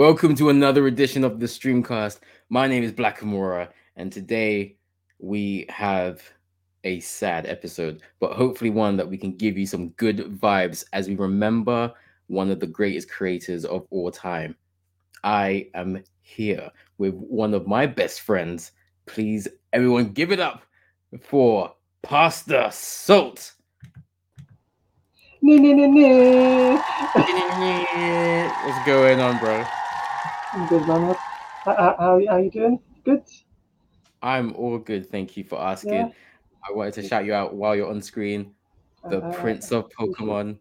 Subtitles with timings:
[0.00, 2.20] Welcome to another edition of the Streamcast.
[2.48, 4.78] My name is Black Amora, and today
[5.18, 6.22] we have
[6.84, 11.06] a sad episode, but hopefully one that we can give you some good vibes as
[11.06, 11.92] we remember
[12.28, 14.56] one of the greatest creators of all time.
[15.22, 18.72] I am here with one of my best friends.
[19.04, 20.62] Please, everyone, give it up
[21.20, 23.52] for Pastor Salt.
[25.42, 25.60] What's
[28.86, 29.66] going on, bro?
[30.68, 31.14] Good, man.
[31.64, 32.80] How, how, how you doing?
[33.04, 33.22] Good?
[34.22, 35.08] I'm all good.
[35.08, 35.92] Thank you for asking.
[35.92, 36.08] Yeah.
[36.68, 38.52] I wanted to shout you out while you're on screen.
[39.08, 40.58] The Uh, Prince of Pokemon,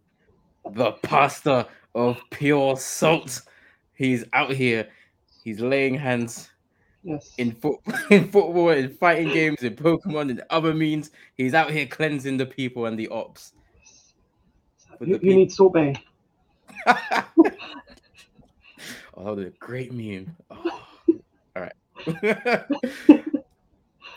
[0.71, 1.65] the Pastor
[1.95, 3.41] of Pure Salt.
[3.95, 4.87] He's out here.
[5.43, 6.49] He's laying hands
[7.03, 7.33] Yes.
[7.37, 7.79] in foot
[8.11, 11.11] in football, in fighting games, in Pokemon, and other means.
[11.35, 13.53] He's out here cleansing the people and the ops.
[15.01, 15.95] You, the you need Salt Bae.
[19.19, 20.35] oh, the great meme.
[20.49, 20.87] Oh,
[21.55, 22.65] All right.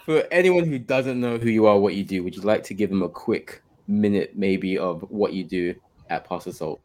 [0.06, 2.74] For anyone who doesn't know who you are, what you do, would you like to
[2.74, 5.74] give them a quick minute, maybe, of what you do
[6.10, 6.80] at Pastor Salt?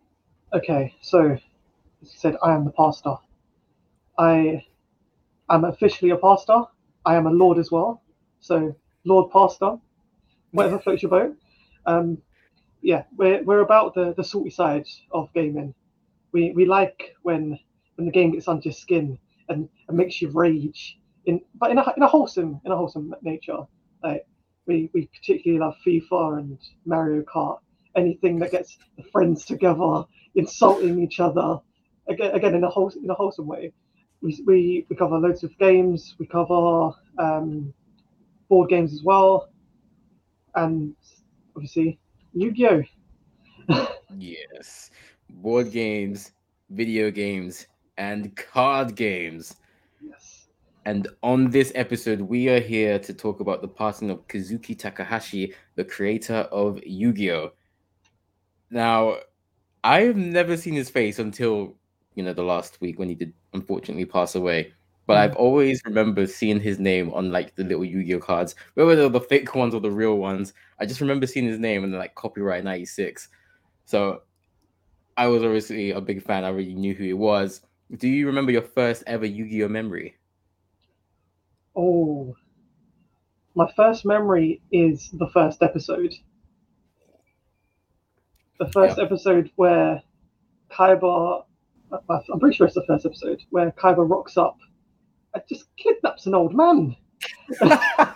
[0.53, 1.41] Okay, so as
[2.01, 3.15] you said, I am the pastor.
[4.17, 4.63] I
[5.49, 6.63] am officially a pastor.
[7.05, 8.01] I am a lord as well.
[8.39, 9.77] So Lord Pastor,
[10.51, 11.35] whatever floats your boat.
[11.85, 12.17] Um,
[12.81, 15.73] yeah, we're we're about the, the salty side of gaming.
[16.31, 17.57] We we like when
[17.97, 19.17] when the game gets under your skin
[19.49, 23.13] and, and makes you rage in but in a in a wholesome in a wholesome
[23.21, 23.59] nature.
[24.03, 24.25] Like
[24.65, 27.59] we, we particularly love FIFA and Mario Kart.
[27.95, 30.03] Anything that gets the friends together,
[30.35, 31.59] insulting each other,
[32.07, 33.73] again again in a whole in a wholesome way.
[34.21, 36.15] We, we, we cover loads of games.
[36.17, 37.71] We cover um,
[38.49, 39.49] board games as well,
[40.55, 40.95] and
[41.55, 41.99] obviously
[42.33, 42.83] Yu-Gi-Oh.
[44.17, 44.89] Yes.
[45.29, 46.31] Board games,
[46.69, 47.67] video games,
[47.97, 49.55] and card games.
[50.01, 50.47] Yes.
[50.85, 55.53] And on this episode, we are here to talk about the passing of Kazuki Takahashi,
[55.75, 57.51] the creator of Yu Gi Oh!
[58.69, 59.17] Now,
[59.83, 61.75] I've never seen his face until,
[62.15, 64.73] you know, the last week when he did unfortunately pass away.
[65.05, 65.19] But Mm.
[65.21, 68.19] I've always remembered seeing his name on like the little Yu Gi Oh!
[68.19, 70.53] cards, whether they're the fake ones or the real ones.
[70.79, 73.29] I just remember seeing his name and like copyright 96.
[73.85, 74.23] So
[75.17, 76.43] I was obviously a big fan.
[76.43, 77.61] I already knew who he was.
[77.95, 79.67] Do you remember your first ever Yu Gi Oh!
[79.69, 80.15] memory?
[81.75, 82.35] Oh,
[83.55, 86.13] my first memory is the first episode.
[88.59, 90.01] The first episode where
[90.71, 91.45] Kaiba,
[92.09, 94.57] I'm pretty sure it's the first episode where Kaiba rocks up
[95.33, 96.95] and just kidnaps an old man.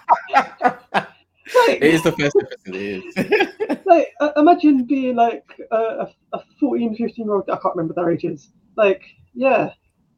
[1.67, 2.75] Like, It is the first episode.
[2.75, 3.77] It is.
[3.85, 7.93] like uh, imagine being like a, a, a 14 15 year old i can't remember
[7.93, 9.01] their ages like
[9.34, 9.69] yeah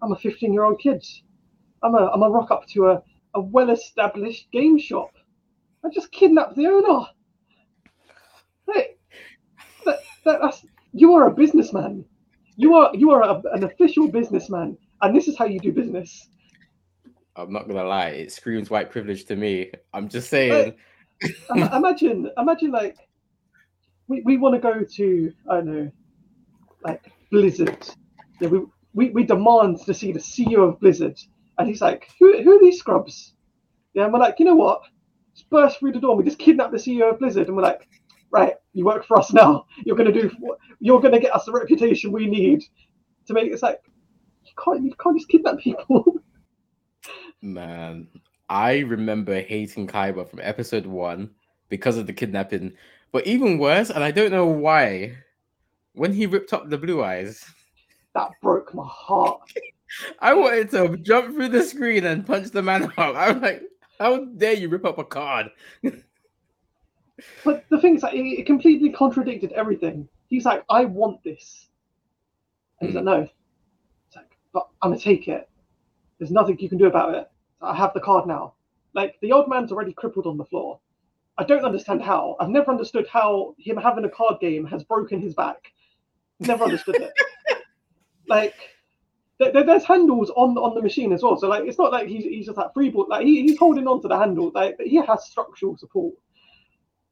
[0.02, 1.04] i'm a 15 year old kid.
[1.82, 3.04] I'm a i'm a rock up to a,
[3.36, 5.12] a well established game shop.
[5.86, 7.06] I just kidnapped the owner.
[8.68, 8.98] Like
[9.86, 12.06] that, that, that's you are a businessman.
[12.56, 16.30] You are you are a, an official businessman and this is how you do business.
[17.36, 19.72] I'm not gonna lie, it screams white privilege to me.
[19.94, 20.76] I'm just saying.
[21.50, 22.98] Ima- imagine imagine like
[24.08, 25.92] we, we want to go to i don't know
[26.84, 27.02] like
[27.32, 27.88] blizzard.
[28.40, 28.62] Yeah, we,
[28.94, 31.20] we we demand to see the ceo of blizzard.
[31.58, 33.34] And he's like who, who are these scrubs?
[33.94, 34.82] Yeah and we're like you know what?
[35.36, 37.48] Just burst through the door we just kidnap the ceo of blizzard.
[37.48, 37.88] And we're like
[38.32, 39.66] right you work for us now.
[39.86, 40.32] You're going to do
[40.80, 42.64] you're going to get us the reputation we need
[43.26, 43.80] to make it's like
[44.44, 46.22] you can't you can't just kidnap people.
[47.42, 48.08] Man,
[48.50, 51.32] I remember hating Kaiba from episode one
[51.70, 52.74] because of the kidnapping.
[53.12, 55.18] But even worse, and I don't know why,
[55.94, 57.46] when he ripped up the blue eyes,
[58.14, 59.42] that broke my heart
[60.20, 62.98] I wanted to jump through the screen and punch the man up.
[62.98, 63.64] I was like,
[64.00, 65.48] how dare you rip up a card?
[67.44, 70.08] But the thing is, like, it, completely contradicted everything.
[70.28, 71.68] He's like, I want this.
[72.80, 73.10] And he's like, hmm.
[73.10, 73.30] no.
[74.08, 75.48] It's like, but I'm going to take it.
[76.18, 77.30] There's nothing you can do about it.
[77.62, 78.56] I have the card now.
[78.94, 80.80] Like, the old man's already crippled on the floor.
[81.38, 82.36] I don't understand how.
[82.40, 85.72] I've never understood how him having a card game has broken his back.
[86.40, 87.14] Never understood it.
[88.28, 88.54] like,
[89.40, 91.38] there, there- there's handles on on the machine as well.
[91.38, 93.10] So like, it's not like he's, he's just like freeboard.
[93.10, 94.52] Like he, he's holding on to the handle.
[94.54, 96.16] Like he has structural support.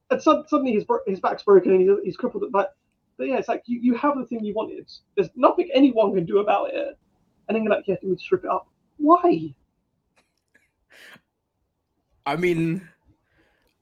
[0.10, 2.44] And sud suddenly his his back's broken and he's, he's crippled.
[2.52, 2.76] But
[3.18, 4.90] but yeah, it's like you, you have the thing you wanted.
[5.16, 6.98] There's nothing anyone can do about it.
[7.48, 8.68] And then you're like, yeah, we just rip it up.
[8.98, 9.54] Why?
[12.26, 12.88] I mean,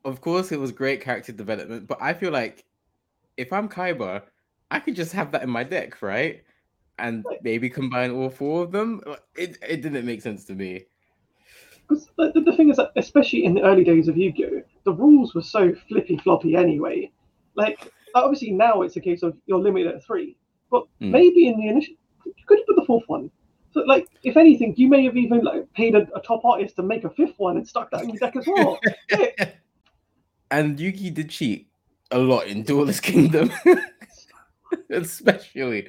[0.06, 2.66] of course, it was great character development, but I feel like
[3.38, 4.24] if I'm Kaiba,
[4.72, 6.44] I could just have that in my deck, right?
[7.00, 9.02] And maybe combine all four of them.
[9.36, 10.86] It it didn't make sense to me.
[11.88, 15.34] Because the, the thing is that, especially in the early days of Yu-Gi-Oh, the rules
[15.34, 17.12] were so flippy floppy anyway.
[17.56, 20.38] Like obviously now it's a case of you're limited at three,
[20.72, 21.12] but Hmm.
[21.12, 23.32] maybe in the initial you could have put the fourth one.
[23.72, 26.84] So like if anything, you may have even like paid a, a top artist to
[26.84, 28.80] make a fifth one and stuck that in your deck as well.
[29.10, 29.52] Yeah.
[30.52, 31.70] and Yugi did cheat
[32.12, 33.52] a lot in Duelist Kingdom,
[34.90, 35.88] especially.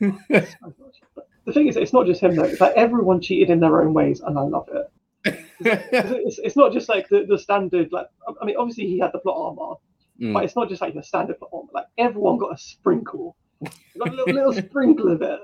[0.00, 2.44] the thing is, it's not just him though.
[2.44, 4.90] It's like everyone cheated in their own ways, and I love it.
[5.60, 7.90] It's, it's not just like the, the standard.
[7.90, 8.06] Like
[8.40, 9.74] I mean, obviously he had the plot armor,
[10.20, 10.32] Mm.
[10.32, 11.68] but it's not just like the standard plot armor.
[11.72, 15.40] Like everyone got a sprinkle, got a little, little sprinkle of it.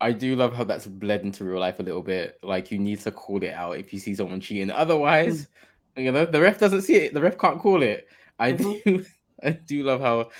[0.00, 2.38] I do love how that's bled into real life a little bit.
[2.42, 4.70] Like you need to call it out if you see someone cheating.
[4.70, 5.48] Otherwise,
[5.96, 7.14] you know, the ref doesn't see it.
[7.14, 8.06] The ref can't call it.
[8.38, 8.84] I Mhm.
[8.84, 9.04] do
[9.42, 10.30] I do love how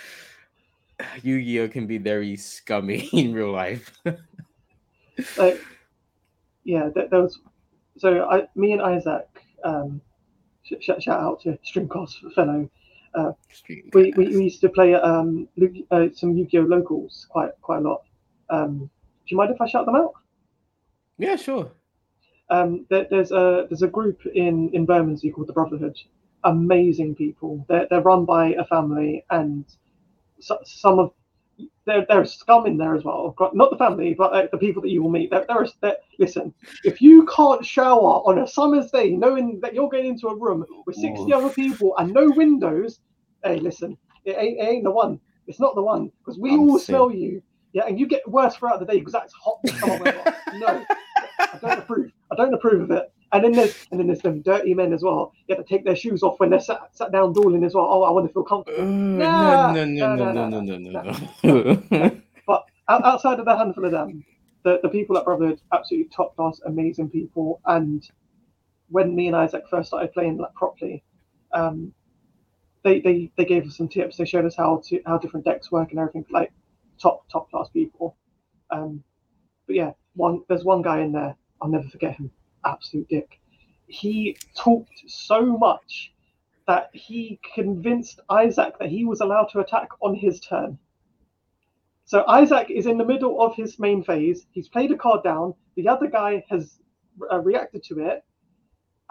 [1.22, 3.92] Yu-Gi-Oh can be very scummy in real life.
[5.36, 5.60] Like,
[6.64, 7.38] yeah, that, there was.
[7.96, 9.26] So I, me and Isaac,
[9.64, 10.00] um,
[10.64, 12.68] sh- sh- shout out to Streamcast fellow.
[13.50, 15.48] Street We, we, we used to play um,
[15.90, 18.02] uh, some Yu-Gi-Oh locals quite quite a lot.
[18.50, 18.88] Um, do
[19.26, 20.12] you mind if I shout them out?
[21.18, 21.72] Yeah, sure.
[22.50, 25.96] um, there, there's a there's a group in in Bermondsey called the Brotherhood.
[26.44, 27.64] Amazing people.
[27.68, 29.64] They're they're run by a family, and
[30.40, 31.12] so, some of
[31.86, 33.34] there there's scum in there as well.
[33.54, 35.30] Not the family, but uh, the people that you will meet.
[35.30, 36.54] There, there is there, listen.
[36.84, 40.64] If you can't shower on a summer's day, knowing that you're getting into a room
[40.86, 41.44] with sixty Oof.
[41.44, 43.00] other people and no windows,
[43.44, 45.18] hey, listen, it ain't, it ain't the one.
[45.46, 46.86] It's not the one because we I'm all sick.
[46.86, 47.42] smell you.
[47.72, 49.58] Yeah, and you get worse throughout the day because that's hot.
[50.00, 50.24] weather.
[50.54, 50.84] no,
[51.40, 52.10] I don't approve.
[52.30, 53.12] I don't approve of it.
[53.32, 55.32] And then there's and then there's some dirty men as well.
[55.46, 57.86] You have to take their shoes off when they're sat, sat down dueling as well.
[57.90, 58.90] Oh, I want to feel comfortable.
[59.20, 61.02] Uh, no, no, no, no, no, no, no,
[61.90, 62.20] no.
[62.46, 64.24] But outside of the handful of them,
[64.64, 67.60] the, the people at Brotherhood absolutely top class, amazing people.
[67.66, 68.08] And
[68.88, 71.04] when me and Isaac first started playing like properly,
[71.52, 71.92] um,
[72.84, 74.16] they, they they gave us some tips.
[74.16, 76.24] They showed us how to how different decks work and everything.
[76.30, 76.52] Like
[76.98, 78.16] top top class people.
[78.70, 79.04] Um,
[79.66, 81.36] but yeah, one there's one guy in there.
[81.60, 82.30] I'll never forget him.
[82.64, 83.40] Absolute dick.
[83.86, 86.12] He talked so much
[86.66, 90.78] that he convinced Isaac that he was allowed to attack on his turn.
[92.04, 94.46] So Isaac is in the middle of his main phase.
[94.52, 95.54] He's played a card down.
[95.76, 96.78] The other guy has
[97.30, 98.24] uh, reacted to it,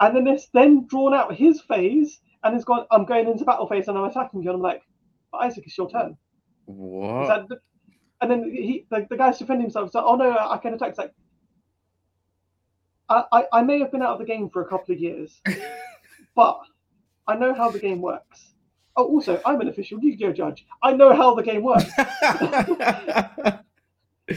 [0.00, 2.86] and then it's then drawn out his phase and has gone.
[2.90, 4.50] I'm going into battle phase and I'm attacking you.
[4.50, 4.82] And I'm like,
[5.32, 6.16] but Isaac, it's your turn.
[6.66, 7.48] What?
[8.20, 9.90] and then he, the, the guy's defending himself.
[9.92, 10.90] So, oh no, I can attack.
[10.90, 11.14] It's like,
[13.08, 15.40] I, I, I may have been out of the game for a couple of years,
[16.34, 16.60] but
[17.26, 18.54] I know how the game works.
[18.96, 20.66] Oh, also, I'm an official Yu-Gi-Oh judge.
[20.82, 21.90] I know how the game works.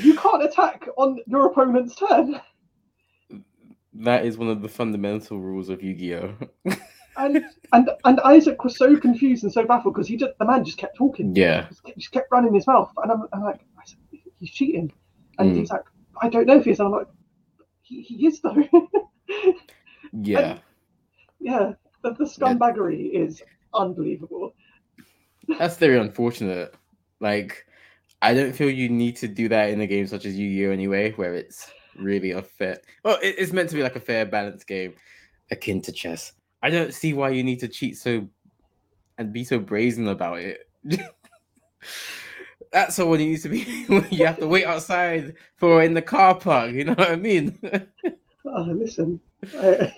[0.01, 2.39] You can't attack on your opponent's turn.
[3.93, 6.33] that is one of the fundamental rules of Yu-Gi-Oh.
[7.17, 10.63] And and and Isaac was so confused and so baffled because he just the man
[10.63, 11.35] just kept talking.
[11.35, 11.67] Yeah.
[11.67, 13.59] Just kept, just kept running his mouth, and I'm, I'm like,
[14.39, 14.93] he's cheating,
[15.37, 15.57] and Mm.
[15.57, 15.83] he's like,
[16.21, 16.79] I don't know if he's.
[16.79, 17.07] And I'm like,
[18.01, 18.55] he, is though.
[20.13, 20.57] Yeah.
[21.39, 23.41] yeah, the, the scumbaggery is
[23.73, 24.53] unbelievable.
[25.57, 26.75] That's very unfortunate.
[27.21, 27.65] Like,
[28.21, 30.71] I don't feel you need to do that in a game such as Yu-Gi-Oh!
[30.71, 32.79] anyway, where it's really a unfair.
[33.05, 34.95] Well, it- it's meant to be like a fair, balanced game,
[35.49, 36.33] akin to chess.
[36.61, 38.27] I don't see why you need to cheat so
[39.17, 40.59] and be so brazen about it.
[42.71, 43.85] That's all it needs to be.
[44.15, 46.71] you have to wait outside for in the car park.
[46.71, 47.59] You know what I mean?
[48.43, 49.19] Oh, listen,
[49.59, 49.93] I,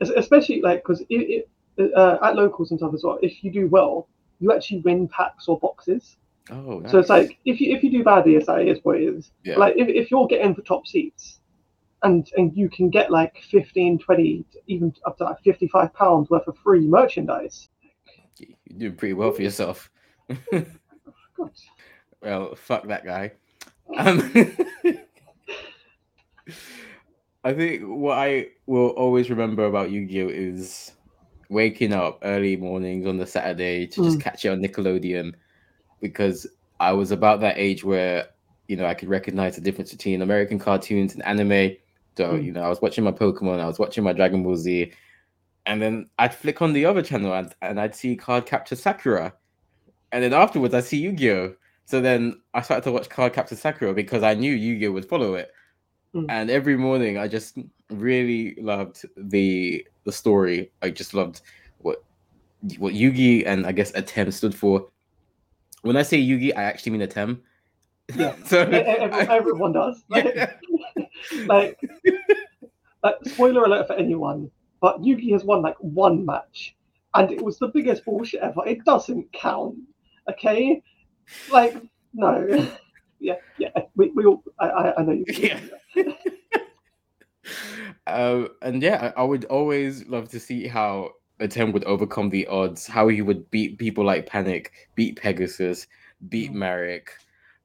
[0.00, 3.18] especially like because it, it, uh, at locals and stuff as well.
[3.22, 6.16] If you do well, you actually win packs or boxes.
[6.50, 8.98] oh, So it's like if you if you do badly, it's like it is what
[8.98, 9.32] it is.
[9.44, 9.56] yeah.
[9.56, 11.40] Like if, if you're getting for top seats,
[12.02, 16.46] and and you can get like 15, 20, even up to like 55 pounds worth
[16.46, 17.68] of free merchandise.
[18.38, 19.90] you're doing pretty well for yourself.
[20.52, 21.50] God.
[22.22, 23.32] Well, fuck that guy.
[23.98, 24.32] Um,
[27.44, 30.92] I think what I will always remember about Yu-Gi-Oh is
[31.50, 34.22] waking up early mornings on the Saturday to just Mm.
[34.22, 35.34] catch it on Nickelodeon
[36.00, 36.46] because
[36.80, 38.28] I was about that age where
[38.68, 41.76] you know I could recognize the difference between American cartoons and anime.
[42.16, 42.44] So Mm.
[42.44, 44.92] you know I was watching my Pokemon, I was watching my Dragon Ball Z,
[45.66, 49.34] and then I'd flick on the other channel and, and I'd see Cardcaptor Sakura,
[50.12, 51.56] and then afterwards I'd see Yu-Gi-Oh.
[51.92, 55.52] So then I started to watch Cardcaptor Sakura because I knew Yu-Gi-Oh would follow it.
[56.14, 56.24] Mm.
[56.30, 57.58] And every morning I just
[57.90, 60.72] really loved the the story.
[60.80, 61.42] I just loved
[61.80, 62.02] what
[62.78, 64.88] what Yugi and I guess Atem stood for.
[65.82, 67.40] When I say Yugi, I actually mean Atem.
[68.14, 68.36] Yeah.
[68.46, 70.02] so everyone does.
[70.08, 70.50] Like, yeah.
[71.44, 71.78] like,
[73.02, 76.74] like, spoiler alert for anyone, but Yugi has won like one match,
[77.12, 78.66] and it was the biggest bullshit ever.
[78.66, 79.76] It doesn't count,
[80.30, 80.82] okay?
[81.50, 81.76] Like,
[82.14, 82.68] no.
[83.20, 83.70] Yeah, yeah.
[83.94, 84.42] We, we all.
[84.58, 85.24] I, I, know you.
[85.28, 85.60] Yeah.
[88.06, 92.46] um, and yeah, I, I would always love to see how Atem would overcome the
[92.48, 95.86] odds, how he would beat people like Panik, beat Pegasus,
[96.28, 96.54] beat Mm.
[96.54, 97.10] Marik,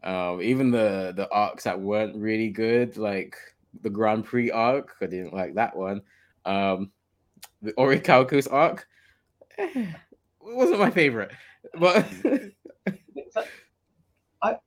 [0.04, 3.36] um, even the the arcs that weren't really good, like
[3.82, 4.96] the Grand Prix arc.
[5.02, 6.02] I didn't like that one.
[6.46, 6.92] Um,
[7.62, 8.88] the Orichalcos arc
[9.58, 11.32] eh, it wasn't my favorite,
[11.80, 12.06] but
[13.36, 13.48] Like-
[14.42, 14.58] I,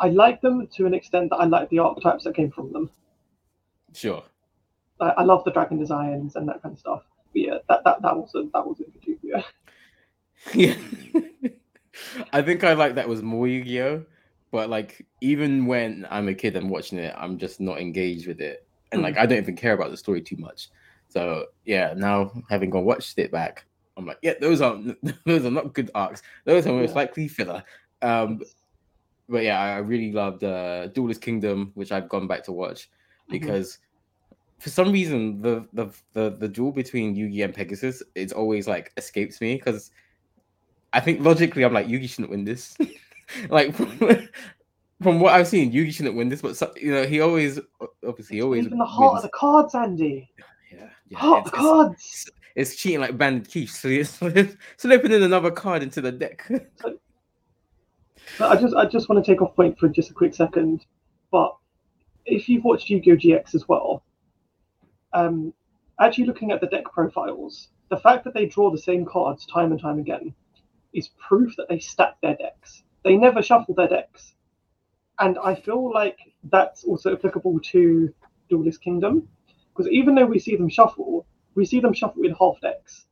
[0.00, 2.90] I like them to an extent that I like the archetypes that came from them.
[3.94, 4.22] sure.
[5.00, 7.02] I, I love the dragon designs and that kind of stuff.
[7.32, 9.42] But yeah, that that that was a, that was a good yeah.
[10.54, 10.76] Yeah.
[12.32, 14.04] I think I like that was more Yu-Gi-Oh!
[14.50, 18.40] But like even when I'm a kid and watching it, I'm just not engaged with
[18.40, 18.66] it.
[18.92, 19.20] And like hmm.
[19.20, 20.70] I don't even care about the story too much.
[21.08, 24.80] So yeah, now having gone watched it back, I'm like, yeah, those are
[25.26, 26.22] those are not good arcs.
[26.44, 26.96] Those are most Yeah.
[26.96, 27.62] likely filler.
[28.02, 28.40] Um
[29.28, 32.88] but yeah, I really loved uh Duelist Kingdom, which I've gone back to watch
[33.28, 33.32] Mhm.
[33.32, 33.78] because
[34.58, 38.92] for some reason the the the, the duel between Yugi and Pegasus it's always like
[38.96, 39.90] escapes me because
[40.92, 42.76] I think logically I'm like Yugi shouldn't win this.
[43.50, 43.98] like from,
[45.02, 47.60] from what I've seen, Yugi shouldn't win this, but so, you know he always
[48.06, 49.24] obviously he always even the heart wins.
[49.24, 50.30] of the cards, Andy.
[50.72, 51.18] yeah, yeah.
[51.18, 51.94] Heart of the cards.
[52.02, 56.10] it's, it's cheating like Bandit Keith, so it's slip, slipping in another card into the
[56.10, 56.50] deck.
[58.38, 60.84] But I just I just want to take off point for just a quick second.
[61.30, 61.56] But
[62.26, 63.16] if you've watched Yu-Gi-Oh!
[63.16, 64.02] GX as well,
[65.12, 65.52] um,
[66.00, 69.72] actually looking at the deck profiles, the fact that they draw the same cards time
[69.72, 70.34] and time again
[70.92, 72.82] is proof that they stack their decks.
[73.04, 74.34] They never shuffle their decks.
[75.18, 78.12] And I feel like that's also applicable to
[78.48, 79.28] Duelist Kingdom.
[79.74, 83.06] Because even though we see them shuffle, we see them shuffle in half decks.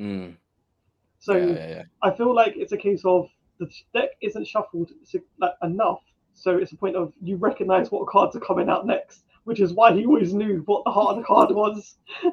[0.00, 0.36] Mm,
[1.18, 1.82] So yeah, yeah, yeah.
[2.02, 3.28] I feel like it's a case of
[3.58, 4.90] the deck isn't shuffled
[5.38, 6.00] like, enough,
[6.34, 9.72] so it's a point of you recognize what cards are coming out next, which is
[9.72, 11.96] why he always knew what the heart of the card was.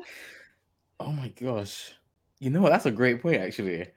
[1.04, 1.94] Oh my gosh.
[2.40, 2.72] You know what?
[2.72, 3.88] That's a great point, actually.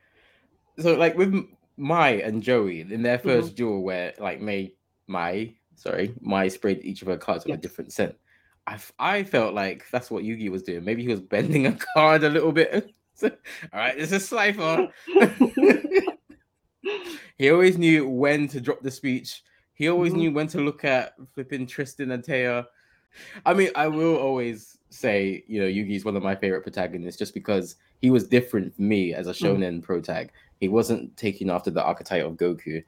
[0.78, 1.34] So, like with
[1.76, 3.28] Mai and Joey in their mm-hmm.
[3.28, 4.72] 1st duel, where like May,
[5.06, 7.56] Mai, sorry, Mai sprayed each of her cards with Yeah.
[7.56, 8.14] a different scent.
[8.66, 10.82] I, I felt like that's what Yugi was doing.
[10.82, 12.94] Maybe he was bending a card a little bit.
[13.22, 13.30] All
[13.74, 14.88] right, this is Slifer.
[17.36, 19.42] He always knew when to drop the speech.
[19.74, 20.16] He always Mhm.
[20.16, 22.66] knew when to look at flipping Tristan and Téa.
[23.44, 27.34] I mean, I will always say, you know, Yugi's one of my favorite protagonists just
[27.34, 29.56] because he was different for me as a Mm.
[29.56, 30.30] shonen protag.
[30.60, 32.84] He wasn't taking after the archetype of Goku,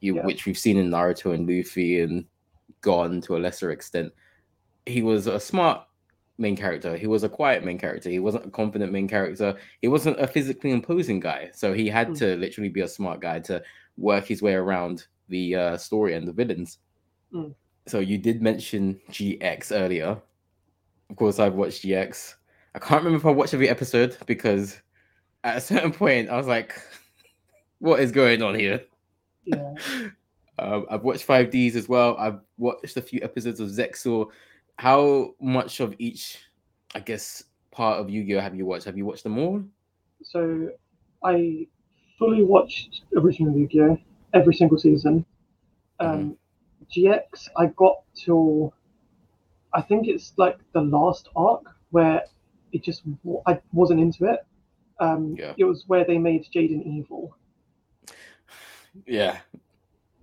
[0.00, 0.24] you, Yeah.
[0.24, 2.24] which we've seen in Naruto and Luffy and
[2.80, 4.12] Gon to a lesser extent.
[4.86, 5.86] He was a smart
[6.38, 6.96] main character.
[6.96, 8.08] He was a quiet main character.
[8.08, 9.56] He wasn't a confident main character.
[9.82, 11.50] He wasn't a physically imposing guy.
[11.52, 12.18] So he had Mm.
[12.18, 13.62] to literally be a smart guy to
[14.00, 16.78] work his way around the uh, story and the villains.
[17.32, 17.54] Mm.
[17.86, 20.20] So you did mention GX earlier.
[21.08, 22.34] Of course, I've watched GX.
[22.74, 24.80] I can't remember if I watched every episode because
[25.44, 26.74] at a certain point I was like,
[27.78, 28.82] "What is going on here?"
[29.44, 29.74] yeah.
[30.58, 32.14] Um, I've watched 5Ds as well.
[32.18, 34.26] I've watched a few episodes of Zexal.
[34.76, 36.38] How much of each,
[36.94, 38.84] I guess, part of Yu-Gi-Oh have you watched?
[38.84, 39.64] Have you watched them all?
[40.22, 40.68] So
[41.24, 41.66] I
[42.20, 43.98] fully watched original Yu-Gi-Oh!
[44.34, 45.24] every single season.
[45.98, 46.36] Um,
[46.94, 48.72] GX, I got to,
[49.74, 52.22] I think it's like the last arc where
[52.72, 53.02] it just
[53.46, 54.40] I wasn't into it.
[55.00, 55.54] Um, Yeah.
[55.56, 57.36] It was where they made Jaden evil.
[59.06, 59.38] Yeah,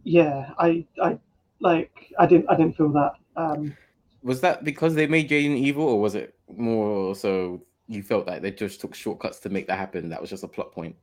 [0.04, 1.18] Yeah, I I
[1.62, 3.14] like I didn't I didn't feel that.
[3.38, 3.78] Um,
[4.22, 8.42] was that because they made Jaden evil, or was it more so you felt like
[8.42, 10.10] they just took shortcuts to make that happen?
[10.10, 10.98] That was just a plot point.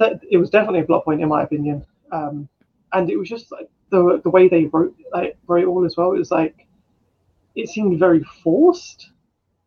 [0.00, 1.86] That it was definitely a plot point in my opinion.
[2.10, 2.48] Um,
[2.92, 5.96] and it was just like the the way they wrote like wrote it all as
[5.96, 6.12] well.
[6.12, 6.66] It was like
[7.54, 9.10] it seemed very forced,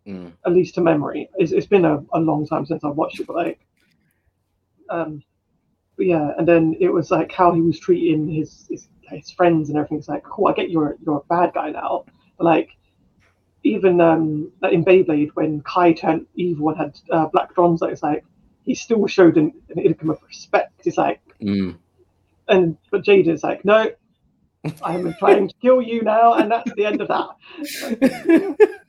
[0.05, 0.33] Mm.
[0.45, 1.29] at least to memory.
[1.37, 3.59] It's, it's been a, a long time since I've watched it, but like,
[4.89, 5.23] um,
[5.95, 6.31] but yeah.
[6.37, 9.99] And then it was like how he was treating his his, his friends and everything.
[9.99, 12.05] It's like, cool, I get you're you're a bad guy now,
[12.37, 12.69] but like.
[13.65, 18.25] Even um, in Beyblade, when Kai turned evil and had uh, Black Dranzer, it's like
[18.63, 20.73] he still showed an, an income of respect.
[20.83, 21.77] He's like, Mm.
[22.47, 23.91] and but Jade is like, no,
[24.81, 28.57] I'm trying to kill you now, and that's the end of that.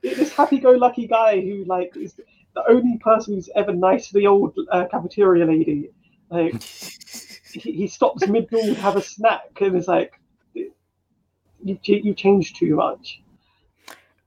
[0.00, 2.14] This happy-go-lucky guy who like is
[2.54, 5.90] the only person who's ever nice to the old uh, cafeteria lady.
[6.30, 6.62] Like
[7.52, 10.12] he, he stops mid-duel to have a snack, and it's like,
[10.54, 10.70] you
[11.82, 13.20] you change too much.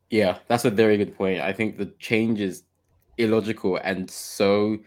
[0.10, 1.40] Yeah, that's a very good point.
[1.40, 2.64] I think the change is
[3.22, 4.78] illogical and so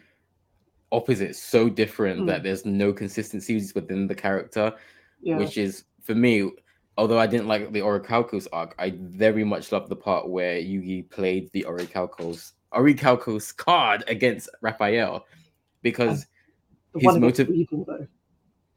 [0.93, 2.27] opposite, so different Mm.
[2.27, 4.73] that there's no consistencies within the character,
[5.21, 6.51] Yeah, which is for me.
[6.97, 11.11] Although I didn't like the Orichalcos arc, I very much loved the part where Yugi
[11.11, 15.27] played the Orichalcos Orichalcos card against Raphael
[15.83, 16.27] because
[16.93, 17.49] the his motive-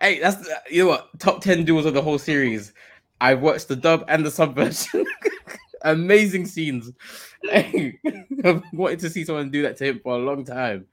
[0.00, 2.72] hey, that's you know what top ten duels of the whole series.
[3.20, 5.04] I've watched the dub and the sub version.
[5.82, 6.90] Amazing scenes.
[7.52, 10.86] I've wanted to see someone do that to him for a long time.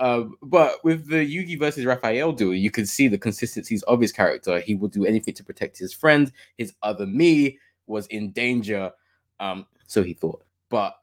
[0.00, 4.12] Um, but with the Yugi versus Raphael duel, you can see the consistencies of his
[4.12, 4.60] character.
[4.60, 6.32] He will do anything to protect his friend.
[6.56, 8.92] His other me was in danger.
[9.40, 10.44] Um, so he thought.
[10.68, 10.94] But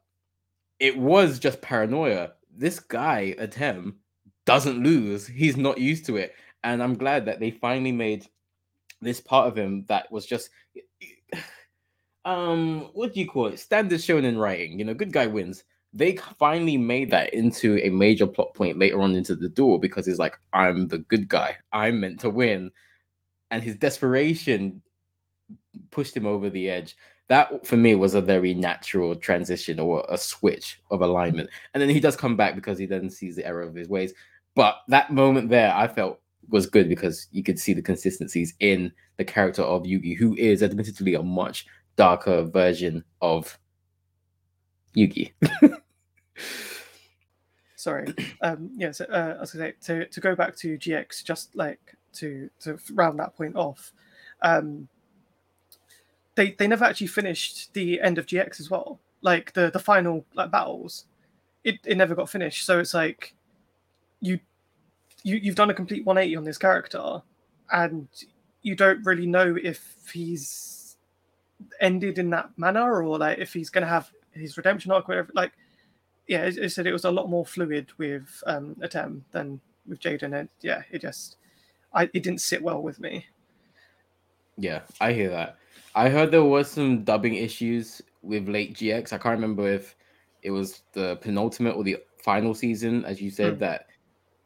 [0.80, 2.32] it was just paranoia.
[2.56, 3.94] This guy, Atem,
[4.46, 5.26] doesn't lose.
[5.26, 6.34] He's not used to it.
[6.64, 8.26] And I'm glad that they finally made
[9.02, 10.50] this part of him that was just
[12.26, 13.58] um what do you call it?
[13.58, 14.78] Standard shonen writing.
[14.78, 15.64] You know, good guy wins.
[15.94, 20.04] They finally made that into a major plot point later on into the duel because
[20.04, 21.56] he's like, I'm the good guy.
[21.72, 22.70] I'm meant to win.
[23.50, 24.82] And his desperation
[25.90, 26.96] pushed him over the edge.
[27.28, 31.48] That for me was a very natural transition or a switch of alignment.
[31.72, 34.12] And then he does come back because he then sees the error of his ways.
[34.54, 38.92] But that moment there, I felt was good because you could see the consistencies in
[39.16, 41.66] the character of Yugi, who is admittedly a much
[41.96, 43.58] darker version of
[44.96, 45.32] Yugi.
[47.76, 48.12] Sorry.
[48.40, 51.94] Um, yeah, so uh, I was say to, to go back to GX, just like
[52.14, 53.92] to to round that point off.
[54.42, 54.88] Um,
[56.34, 59.00] they they never actually finished the end of GX as well.
[59.22, 61.06] Like the the final like battles,
[61.64, 62.66] it, it never got finished.
[62.66, 63.34] So it's like
[64.20, 64.40] you
[65.22, 67.22] you you've done a complete 180 on this character,
[67.70, 68.08] and
[68.62, 70.75] you don't really know if he's
[71.80, 75.30] ended in that manner or like if he's gonna have his redemption arc, whatever.
[75.34, 75.52] Like
[76.26, 80.00] yeah, it, it said it was a lot more fluid with um Atem than with
[80.00, 81.36] Jaden, and yeah, it just
[81.94, 83.26] I it didn't sit well with me.
[84.56, 85.56] Yeah, I hear that.
[85.94, 89.12] I heard there was some dubbing issues with late GX.
[89.12, 89.96] I can't remember if
[90.42, 93.58] it was the penultimate or the final season, as you said, Hmm.
[93.60, 93.86] that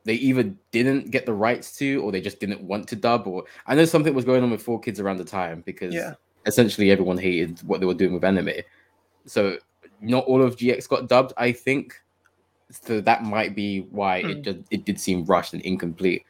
[0.04, 3.26] they either didn't get the rights to or they just didn't want to dub.
[3.26, 6.14] Or I know something was going on with Four Kids around the time because Yeah.
[6.46, 8.50] Essentially everyone hated what they were doing with anime.
[9.26, 9.58] So
[10.00, 11.94] not all of GX got dubbed, I think.
[12.70, 14.42] So that might be why it Hmm.
[14.42, 16.24] just it did seem rushed and incomplete.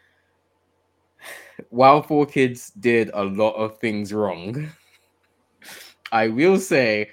[1.69, 4.69] While Four Kids did a lot of things wrong,
[6.13, 7.11] I will say,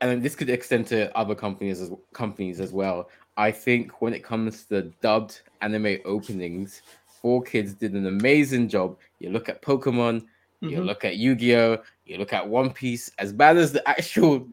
[0.00, 3.08] and this could extend to other companies as companies as well.
[3.36, 8.98] I think when it comes to dubbed anime openings, Four Kids did an amazing job.
[9.20, 10.26] You look at Pokemon,
[10.70, 10.86] you Mhm.
[10.86, 13.10] look at Yu-Gi-Oh, you look at One Piece.
[13.18, 14.48] As bad as the actual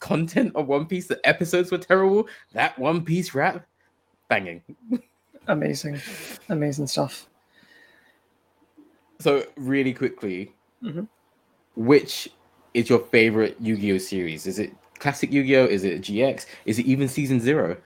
[0.00, 2.28] content of One Piece, the episodes were terrible.
[2.52, 3.66] That One Piece rap,
[4.28, 4.62] banging.
[5.48, 6.00] Amazing,
[6.48, 7.28] amazing stuff.
[9.20, 11.08] So really quickly, Mhm.
[11.74, 12.28] which
[12.74, 14.46] is your favorite Yu-Gi-Oh series?
[14.46, 15.66] Is it classic Yu-Gi-Oh?
[15.66, 16.46] Is it GX?
[16.66, 17.76] Is it even season zero?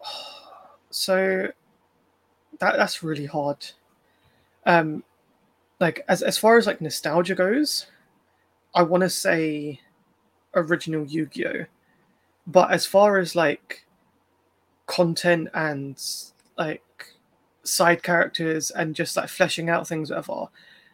[0.94, 1.48] So
[2.58, 3.64] that that's really hard.
[4.66, 5.02] Um,
[5.82, 7.86] like as as far as like nostalgia goes,
[8.72, 9.80] I want to say
[10.54, 11.64] original Yu-Gi-Oh,
[12.46, 13.84] but as far as like
[14.86, 16.00] content and
[16.56, 16.84] like
[17.64, 20.46] side characters and just like fleshing out things, whatever,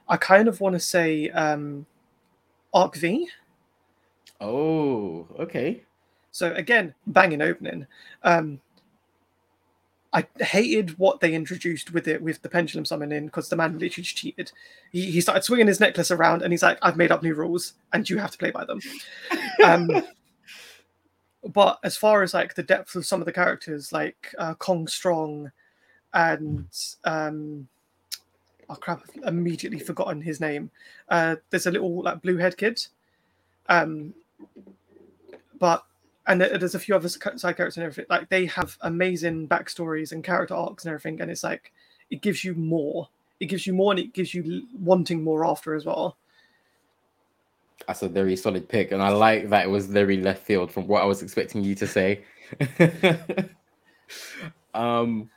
[0.09, 1.85] I kind of want to say um,
[2.73, 3.29] Arc V.
[4.41, 5.83] Oh, okay.
[6.31, 7.87] So again, banging opening.
[8.23, 8.59] Um,
[10.13, 14.03] I hated what they introduced with it with the pendulum summoning because the man literally
[14.03, 14.53] just cheated.
[14.91, 17.75] He, he started swinging his necklace around and he's like, "I've made up new rules
[17.93, 18.81] and you have to play by them."
[19.65, 19.91] um,
[21.53, 24.89] but as far as like the depth of some of the characters, like uh, Gong
[24.89, 25.53] Strong
[26.15, 26.69] and
[27.05, 27.69] um,
[28.71, 30.71] oh crap, I've immediately forgotten his name.
[31.11, 32.87] Uh, there's a little like blue head kid.
[33.69, 34.15] Um,
[35.59, 35.85] but
[36.29, 38.05] and there's a few other side characters and everything.
[38.09, 41.73] Like they have amazing backstories and character arcs and everything, and it's like
[42.11, 43.09] it gives you more.
[43.41, 46.17] It gives you more, and it gives you wanting more after as well.
[47.87, 50.87] That's a very solid pick, and I like that it was very left field from
[50.87, 52.25] what I was expecting you to say.
[54.75, 55.31] um,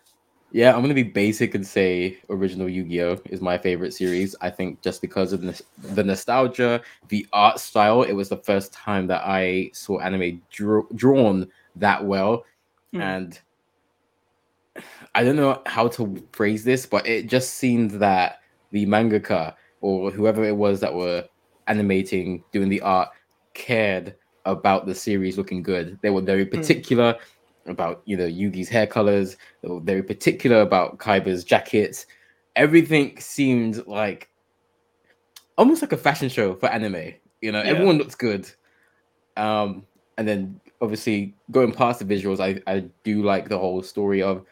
[0.51, 4.35] yeah, I'm gonna be basic and say original Yu-Gi-Oh is my favorite series.
[4.41, 5.61] I think just because of the,
[5.93, 8.03] the nostalgia, the art style.
[8.03, 12.45] It was the first time that I saw anime draw, drawn that well,
[12.93, 13.01] Mm.
[13.01, 13.39] and
[15.15, 18.39] I don't know how to phrase this, but it just seemed that
[18.71, 21.25] the mangaka or whoever it was that were
[21.67, 23.09] animating, doing the art,
[23.53, 25.99] cared about the series looking good.
[26.01, 27.19] They were very particular mm.
[27.65, 29.37] About you know Yugi's hair colors.
[29.63, 32.05] Very particular about Kaiba's jackets.
[32.55, 34.29] Everything seemed like
[35.57, 37.13] almost like a fashion show for anime.
[37.41, 37.69] You know, yeah.
[37.69, 38.49] everyone looks good.
[39.37, 39.85] Um,
[40.17, 44.45] and then obviously going past the visuals, I, I do like the whole story of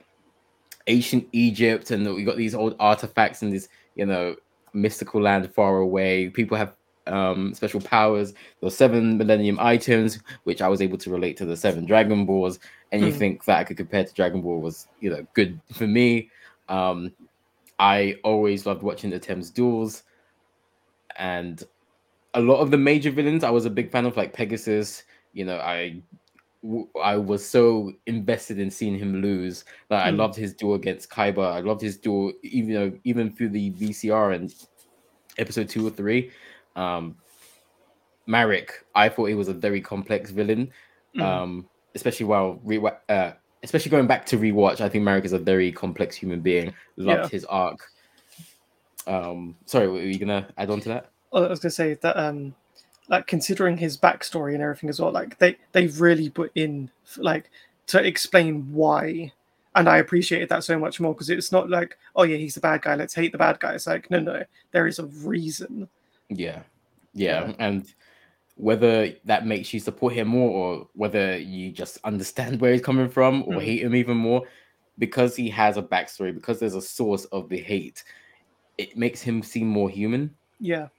[0.87, 4.35] ancient Egypt, and we got these old artifacts and this, you know,
[4.73, 6.29] mystical land far away.
[6.29, 6.73] People have
[7.09, 8.33] um, special powers.
[8.61, 12.59] Those seven Millennium items, which I was able to relate to the seven Dragon Balls.
[12.91, 13.45] Anything mm.
[13.45, 16.29] that I could compare to Dragon Ball was, you know, good for me.
[16.69, 17.11] Um,
[17.79, 20.03] I always loved watching the Thames duels,
[21.17, 21.63] and
[22.33, 25.03] a lot of the major villains I was a big fan of, like Pegasus.
[25.33, 26.01] You know, I
[27.01, 29.63] I was so invested in seeing him lose.
[29.89, 30.07] Like, mm.
[30.07, 30.17] I hmm.
[30.17, 31.53] loved his duel against Kaiba.
[31.53, 34.53] I loved his duel, even though, even through the VCR and
[35.37, 36.31] episode two or three.
[36.79, 37.15] Um,
[38.25, 40.71] Marik, I thought he was a very complex villain,
[41.15, 41.21] mm.
[41.21, 43.31] um, especially while re- uh,
[43.63, 44.79] especially going back to rewatch.
[44.79, 46.73] I think Marik is a very complex human being.
[46.95, 47.27] Loved yeah.
[47.27, 47.91] his arc.
[49.07, 51.09] Um, sorry, were you gonna add on to that?
[51.33, 52.55] I was gonna say that um,
[53.09, 57.49] like considering his backstory and everything as well, like they they've really put in like
[57.87, 59.33] to explain why.
[59.75, 62.61] And I appreciated that so much more because it's not like, oh yeah, he's the
[62.61, 62.95] bad guy.
[62.95, 63.73] Let's hate the bad guy.
[63.73, 65.87] It's like, no, no, there is a reason
[66.29, 66.61] yeah.
[67.13, 67.47] yeah.
[67.47, 67.53] Yeah.
[67.59, 67.93] And
[68.55, 73.09] whether that makes you support him more or whether you just understand where he's coming
[73.09, 73.63] from or mm.
[73.63, 74.43] hate him even more,
[74.97, 78.03] because he has a backstory, because there's a source of the hate,
[78.77, 80.35] it makes him seem more human.
[80.59, 80.89] Yeah.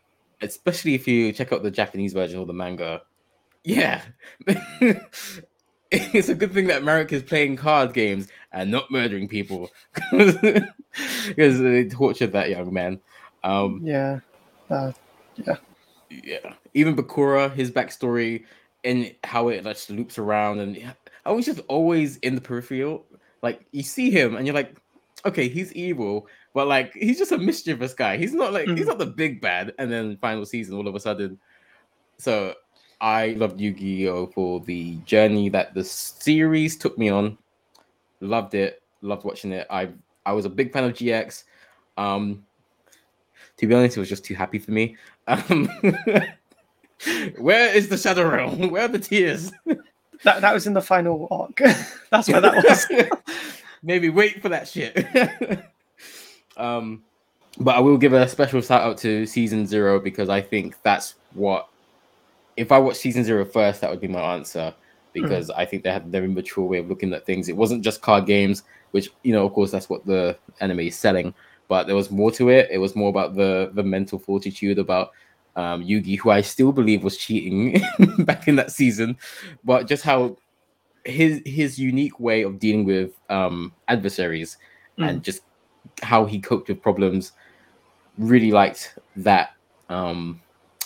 [0.41, 3.03] Especially if you check out the Japanese version of the manga.
[3.63, 4.01] Yeah.
[5.91, 9.71] it's a good thing that Marik is playing card games and not murdering people
[10.11, 13.01] because they tortured that young man.
[13.45, 14.21] Um, yeah.
[14.71, 14.93] Uh,
[15.37, 15.57] yeah.
[16.11, 16.55] Yeah.
[16.75, 18.45] Even Bakura, his backstory
[18.85, 23.05] and how it like loops around and I was just always in the peripheral.
[23.43, 24.77] Like you see him and you're like,
[25.25, 28.17] okay, he's evil, but like he's just a mischievous guy.
[28.17, 28.77] He's not like mm.
[28.77, 29.75] he's not the big bad.
[29.79, 31.39] And then final season, all of a sudden.
[32.19, 32.55] So
[33.01, 34.27] I loved Yu-Gi-Oh!
[34.29, 37.39] for the journey that the series took me on.
[38.21, 38.83] Loved it.
[39.01, 39.67] Loved watching it.
[39.71, 39.91] I
[40.27, 41.45] I was a big fan of GX.
[41.97, 42.45] Um,
[43.57, 44.97] to be honest, it was just too happy for me.
[45.31, 45.69] Um,
[47.39, 48.71] where is the shadow realm?
[48.71, 49.53] Where are the tears?
[50.23, 51.63] That that was in the final arc.
[52.11, 52.87] That's where that was.
[53.83, 55.03] Maybe wait for that shit.
[56.59, 57.03] um,
[57.59, 61.15] but I will give a special shout out to season zero because I think that's
[61.33, 61.71] what.
[62.59, 64.75] If I watch season zero first, that would be my answer
[65.15, 65.55] because mm.
[65.57, 67.49] I think they had very mature way of looking at things.
[67.49, 70.99] It wasn't just card games, which you know, of course, that's what the anime is
[70.99, 71.33] selling
[71.71, 72.69] but there was more to it.
[72.69, 75.13] It was more about the the mental fortitude about
[75.55, 77.81] um, Yugi, who I still believe was cheating
[78.25, 79.17] back in that season,
[79.63, 80.37] but just how
[81.05, 84.59] his his unique way of dealing with um, adversaries
[84.99, 85.09] mm.
[85.09, 85.43] and just
[86.03, 87.33] how he coped with problems.
[88.19, 89.55] Really liked that.
[89.89, 90.43] Um,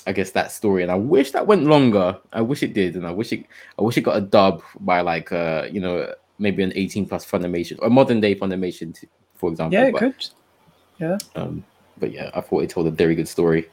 [0.06, 2.18] I guess that story, and I wish that went longer.
[2.30, 3.46] I wish it did, and I wish it.
[3.78, 7.24] I wish it got a dub by like uh, you know maybe an eighteen plus
[7.24, 8.94] Funimation or modern day Funimation,
[9.34, 9.78] for example.
[9.78, 10.28] Yeah, it but, could.
[10.98, 11.18] Yeah.
[11.34, 11.64] Um,
[11.98, 13.68] but yeah, I thought it told a very good story.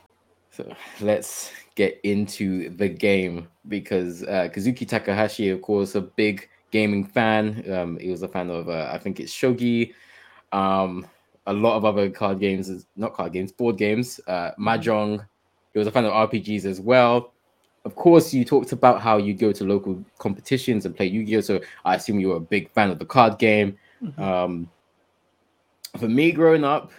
[0.52, 7.06] So let's get into the game because uh, Kazuki Takahashi, of course, a big gaming
[7.06, 7.64] fan.
[7.72, 9.94] Um, he was a fan of, uh, I think it's Shogi,
[10.52, 11.08] um,
[11.48, 15.26] a lot of other card games, not card games, board games, uh, Mahjong.
[15.74, 17.34] He was a fan of RPGs as well.
[17.84, 21.38] Of course, you talked about how you go to local competitions and play Yu Gi
[21.38, 21.42] Oh!
[21.42, 23.78] So I assume you were a big fan of the card game.
[24.04, 24.22] Mm-hmm.
[24.22, 24.70] Um,
[25.98, 26.92] for me growing up,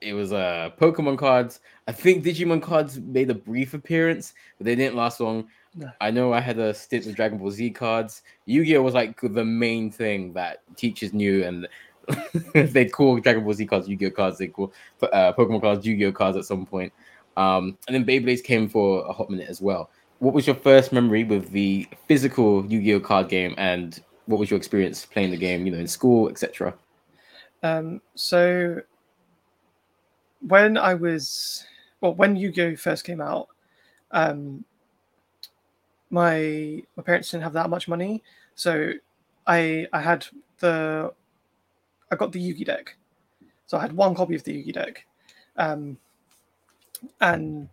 [0.00, 1.60] it was uh Pokemon cards.
[1.86, 5.48] I think Digimon cards made a brief appearance, but they didn't last long.
[5.74, 5.90] No.
[6.00, 8.22] I know I had a stint with Dragon Ball Z cards.
[8.46, 11.68] Yu-Gi-Oh was like the main thing that teachers knew, and
[12.72, 14.38] they'd call Dragon Ball Z cards Yu-Gi-Oh cards.
[14.38, 16.92] They call uh, Pokemon cards Yu-Gi-Oh cards at some point.
[17.36, 19.90] Um, and then Beyblades came for a hot minute as well.
[20.18, 24.56] What was your first memory with the physical Yu-Gi-Oh card game, and what was your
[24.56, 25.64] experience playing the game?
[25.64, 26.74] You know, in school, etc.
[27.62, 28.80] Um, so
[30.46, 31.64] when I was
[32.00, 32.76] well, when Yu-Gi-Oh!
[32.76, 33.48] first came out,
[34.12, 34.64] um,
[36.10, 38.22] my my parents didn't have that much money,
[38.54, 38.92] so
[39.46, 40.26] I I had
[40.58, 41.12] the
[42.10, 42.96] I got the Yugi deck,
[43.66, 45.04] so I had one copy of the Yugi deck,
[45.56, 45.98] um,
[47.20, 47.68] and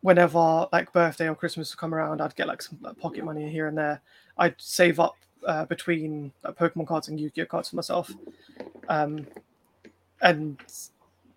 [0.00, 3.50] whenever like birthday or Christmas would come around, I'd get like some like, pocket money
[3.50, 4.00] here and there.
[4.38, 7.46] I'd save up uh, between Pokemon cards and Yu-Gi-Oh!
[7.46, 8.12] cards for myself,
[8.88, 9.26] um,
[10.20, 10.58] and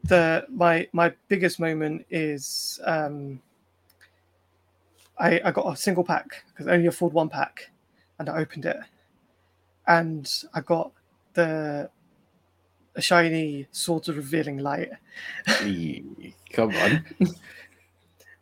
[0.04, 3.42] the my my biggest moment is um,
[5.20, 7.72] I I got a single pack because I only afford one pack,
[8.20, 8.78] and I opened it,
[9.88, 10.92] and I got
[11.34, 11.90] the
[12.96, 14.90] a shiny Swords of Revealing Light,
[16.52, 17.06] Come on.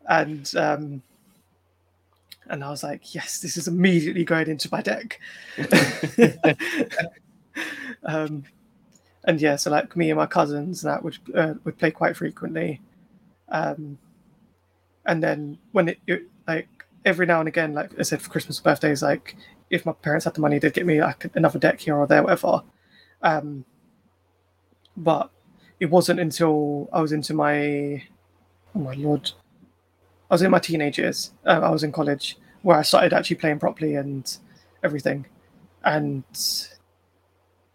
[0.10, 1.02] and um,
[2.50, 5.20] and I was like, yes, this is immediately going into my deck.
[8.04, 8.44] um,
[9.30, 12.82] and yeah, so like me and my cousins that would uh, would play quite frequently,
[13.50, 14.00] um,
[15.06, 16.68] and then when it, it like
[17.06, 19.36] every now and again, like I said for Christmas birthdays, like
[19.70, 22.24] if my parents had the money, they'd get me like another deck here or there,
[22.24, 22.64] whatever.
[23.22, 23.66] Um,
[24.98, 25.30] but
[25.80, 28.02] it wasn't until I was into my
[28.76, 29.30] oh my lord,
[30.32, 31.34] I was in my teenage years.
[31.46, 34.36] Uh, I was in college where I started actually playing properly and
[34.84, 35.28] everything,
[35.84, 36.24] and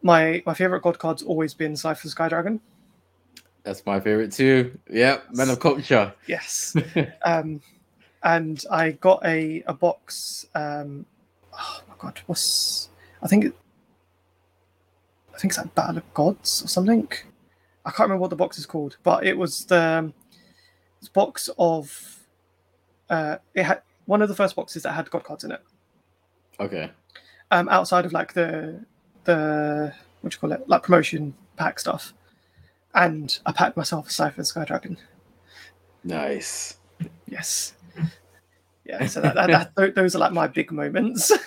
[0.05, 2.61] my my favorite god card's always been Slifer Sky Dragon.
[3.65, 4.79] That's my favorite too.
[4.91, 6.15] Yep, Men of culture.
[6.29, 6.77] Yes.
[7.25, 7.61] um,
[8.23, 10.47] and I got a a box.
[10.55, 11.07] Um,
[11.53, 12.91] oh my god, what's
[13.23, 13.55] I think it,
[15.35, 17.09] I think it's like Battle of Gods or something.
[17.87, 20.13] I can't remember what the box is called, but it was the
[21.01, 22.21] this box of
[23.09, 25.63] uh, it had one of the first boxes that had god cards in it.
[26.61, 26.91] Okay.
[27.51, 28.85] Um, outside of like the
[29.25, 32.15] the what do you call it, like promotion pack stuff,
[32.95, 34.97] and I packed myself a Slifer Sky Dragon.
[36.03, 36.79] Nice.
[37.29, 37.75] Yes.
[38.85, 41.33] Yeah, so that, that, that, tho- those are like my big moments.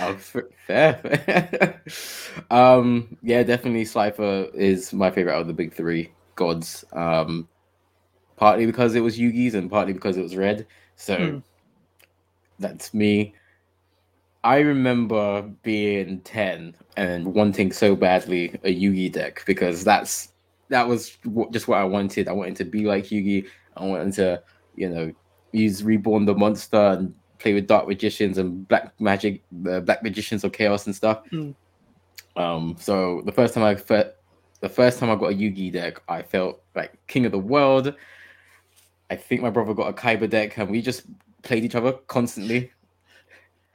[0.00, 1.82] Oh, fair.
[2.50, 6.86] um, yeah, definitely Slifer is my favorite out of the big three gods.
[6.94, 7.46] Um,
[8.36, 10.66] partly because it was Yugi's and partly because it was red.
[10.96, 11.38] So Hmm.
[12.58, 13.34] that's me.
[14.44, 20.28] I remember being 10 and wanting so badly a Yugi deck because that's
[20.68, 21.16] that was
[21.50, 22.28] just what I wanted.
[22.28, 23.46] I wanted to be like Yugi.
[23.76, 24.42] I wanted to,
[24.76, 25.12] you know,
[25.52, 30.44] use Reborn the Monster and play with Dark Magicians and Black Magic, the Black Magicians
[30.44, 31.22] of Chaos and stuff.
[31.32, 31.54] Mm.
[32.36, 34.10] Um, so the first time I fe-
[34.60, 37.94] the first time I got a Yugi deck, I felt like king of the world.
[39.10, 41.04] I think my brother got a Kaiba deck, and we just
[41.42, 42.72] played each other constantly.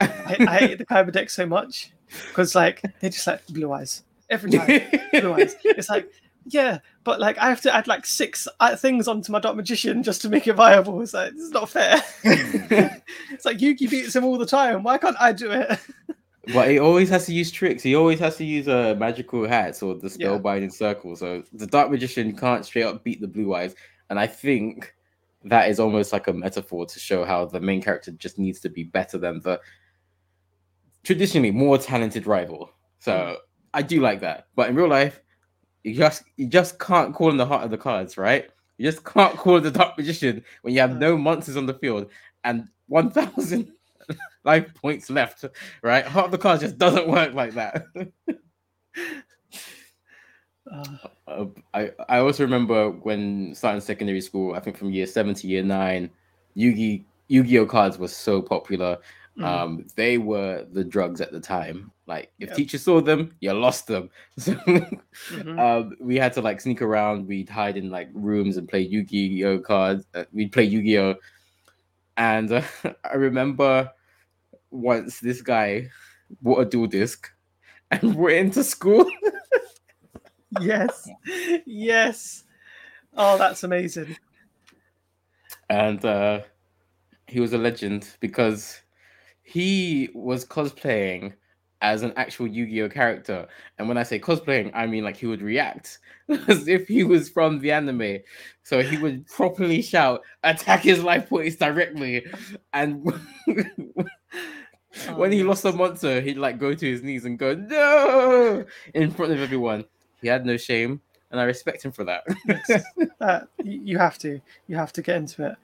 [0.00, 1.92] I, I hate the Kaiba deck so much
[2.28, 4.82] because like they're just like blue eyes every time.
[5.12, 5.56] blue eyes.
[5.64, 6.10] It's like
[6.46, 10.02] yeah, but like I have to add like six uh, things onto my Dark Magician
[10.02, 11.00] just to make it viable.
[11.02, 12.02] It's like this is not fair.
[12.24, 14.82] it's like Yugi beats him all the time.
[14.82, 15.78] Why can't I do it?
[16.54, 17.82] But he always has to use tricks.
[17.82, 20.28] He always has to use a uh, magical hats or the Yeah.
[20.28, 21.14] spellbinding circle.
[21.14, 23.74] So the dark magician can't straight up beat the blue eyes.
[24.08, 24.94] And I think
[25.44, 28.68] that is almost like a metaphor to show how the main character just needs to
[28.70, 29.60] be better than the
[31.04, 32.70] traditionally more talented rival.
[32.98, 33.36] So Mm.
[33.74, 34.46] I do like that.
[34.56, 35.20] But in real life,
[35.84, 38.50] you just you just can't call in the heart of the cards, right?
[38.78, 42.10] You just can't call the dark magician when you have no monsters on the field
[42.44, 43.72] and one thousand
[44.44, 45.44] life points left,
[45.82, 46.04] right?
[46.06, 47.84] Heart of the cards just doesn't work like that.
[50.70, 50.84] Uh,
[51.26, 55.46] Uh, I I also remember when starting secondary school, I think from year seven to
[55.46, 56.10] year nine,
[56.56, 58.98] Yugi Yu-Gi-Oh cards were so popular.
[59.40, 61.90] Mm, Um, they were the drugs at the time.
[62.06, 62.56] Like if Yep.
[62.56, 64.10] teachers saw them, you lost them.
[64.38, 65.58] So mhm.
[65.58, 67.26] um, we had to like sneak around.
[67.26, 70.06] We'd hide in like rooms and play Yu-Gi-Oh cards.
[70.14, 71.14] Uh, we'd play Yu-Gi-Oh,
[72.16, 72.62] and uh,
[73.04, 73.90] I remember
[74.70, 75.88] once this guy
[76.42, 77.28] bought a Duel Disk
[77.90, 79.04] and it into school.
[80.60, 81.08] yes,
[81.66, 82.44] yes.
[83.16, 84.16] Oh, that's amazing.
[85.68, 86.40] and uh,
[87.26, 88.80] he was a legend because
[89.50, 91.32] he was cosplaying
[91.82, 93.48] as an actual Yu-Gi-Oh character.
[93.78, 95.98] And when I say cosplaying, I mean like he would react
[96.48, 98.18] as if he was from the anime.
[98.62, 102.24] So he would properly shout, "Attack his life points directly!"
[102.72, 103.04] And
[105.16, 108.64] when he Oh, lost a monster, he'd like go to his knees and go, "No!"
[108.94, 109.84] in front of everyone.
[110.22, 111.00] He had no shame,
[111.32, 112.22] and I respect him for that.
[112.46, 112.84] Yes.
[113.20, 115.54] Uh, you, have to, you have to get into it.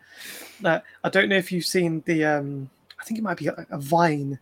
[0.62, 2.68] Uh, I don't know if you've seen the, um,
[2.99, 4.39] I think it might be a, a Vine.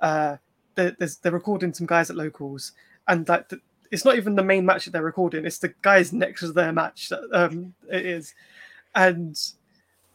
[0.00, 0.36] Uh,
[0.74, 2.72] there's they're recording some guys at locals,
[3.08, 6.12] and like the, it's not even the main match that they're recording; it's the guys
[6.12, 8.34] next to their match that um, it is,
[8.94, 9.38] and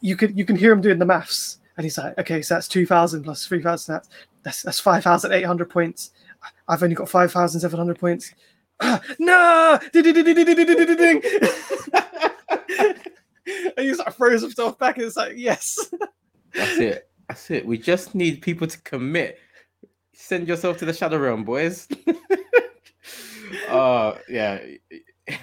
[0.01, 2.67] you can you can hear him doing the maths, and he's like, okay, so that's
[2.67, 4.09] two thousand plus three thousand, that's
[4.43, 6.11] that's that's five thousand eight hundred points.
[6.67, 8.33] I've only got five thousand seven hundred points.
[9.19, 9.79] no!
[13.77, 15.91] And he just like throws himself back and it's like, yes.
[16.53, 17.09] That's it.
[17.31, 17.65] That's it.
[17.65, 19.39] We just need people to commit.
[20.13, 21.87] Send yourself to the shadow realm, boys.
[23.69, 24.59] uh yeah.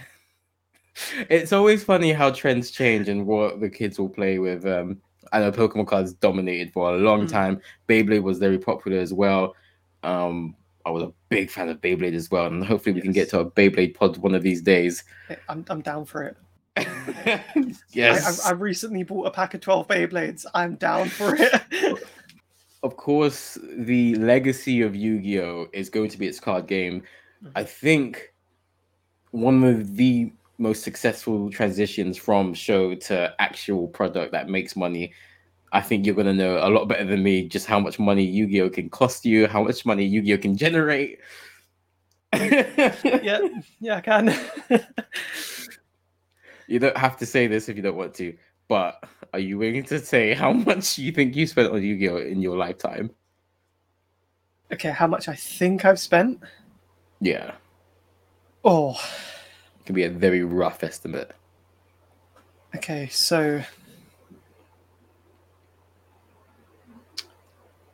[1.31, 4.67] it's always funny how trends change and what the kids will play with.
[4.67, 5.01] Um,
[5.33, 7.31] I know Pokemon cards dominated for a long Mm.
[7.31, 7.61] time.
[7.89, 9.55] Beyblade was very popular as well.
[10.03, 13.31] Um, I was a big fan of Beyblade as well, and hopefully we can get
[13.31, 15.05] to a Beyblade pod one of these days.
[15.49, 16.37] I'm, I'm down for it.
[17.91, 20.47] yes, I, I recently bought a pack of 12 Beyblades.
[20.55, 21.63] I'm down for it.
[22.83, 27.03] of course, the legacy of Yu-Gi-Oh is going to be its card game.
[27.55, 28.33] I think
[29.31, 35.13] one of the most successful transitions from show to actual product that makes money.
[35.73, 38.71] I think you're gonna know a lot better than me just how much money Yu-Gi-Oh
[38.71, 41.19] can cost you, how much money Yu-Gi-Oh can generate.
[42.35, 43.41] yeah,
[43.81, 44.35] yeah, I can.
[46.69, 48.37] You don't have to say this if you don't want to,
[48.69, 49.03] but
[49.33, 52.57] are you willing to say how much you think you spent on Yu-Gi-Oh in your
[52.57, 53.11] lifetime?
[54.71, 56.41] okay, how much I think I've spent?
[57.21, 57.53] Yeah,
[58.65, 59.01] Oh,
[59.81, 61.33] it can be a very rough estimate.
[62.77, 63.63] okay, so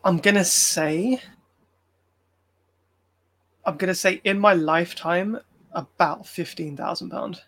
[0.02, 1.20] I'm gonna say
[3.64, 5.38] I'm gonna say in my lifetime
[5.72, 7.40] about fifteen thousand pound.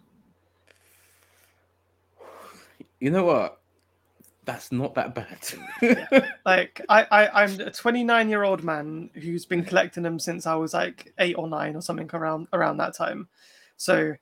[3.06, 3.60] You know what?
[4.46, 6.28] That's not that bad.
[6.44, 10.56] Like I, I I'm a 29 year old man who's been collecting them since I
[10.56, 13.28] was like eight or nine or something around around that time.
[13.76, 14.14] So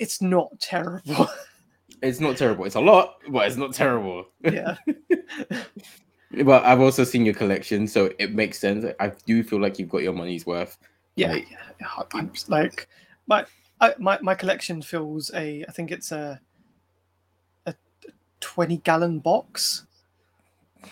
[0.00, 1.28] it's not terrible.
[2.02, 2.64] it's not terrible.
[2.64, 4.26] It's a lot, but it's not terrible.
[4.42, 4.74] yeah.
[6.44, 8.84] But I've also seen your collection, so it makes sense.
[8.98, 10.78] I do feel like you've got your money's worth.
[11.14, 11.34] Yeah.
[11.34, 12.02] Like- yeah.
[12.14, 12.88] I'm like
[13.28, 13.46] my
[13.80, 16.40] I, my my collection fills a I think it's a
[18.40, 19.86] 20 gallon box.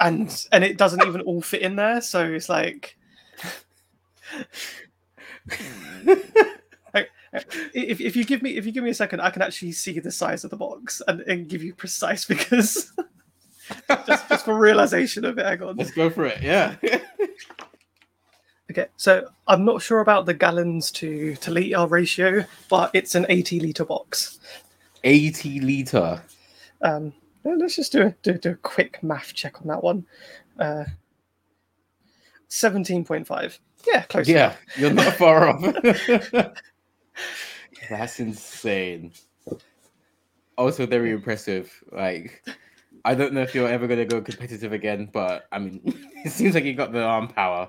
[0.01, 2.97] And and it doesn't even all fit in there, so it's like
[7.73, 9.99] if, if you give me if you give me a second, I can actually see
[9.99, 12.93] the size of the box and, and give you precise figures.
[14.07, 15.47] just, just for realization of it.
[15.47, 15.77] Hang on.
[15.77, 16.43] Let's go for it.
[16.43, 16.77] Yeah.
[18.71, 23.25] Okay, so I'm not sure about the gallons to to liter ratio, but it's an
[23.31, 24.41] 80 liter box.
[25.05, 26.23] 80 liter.
[26.83, 30.07] Um, let's just do a, do, do a quick math check on that one.
[30.59, 30.85] Uh,
[32.51, 33.59] 17.5.
[33.87, 34.29] Yeah, close.
[34.29, 35.63] Yeah, you're not far off.
[37.91, 39.13] That's insane.
[40.57, 41.73] Also very impressive.
[41.93, 42.45] Like
[43.05, 45.81] I don't know if you're ever gonna go competitive again, but I mean
[46.25, 47.69] it seems like you got the arm power.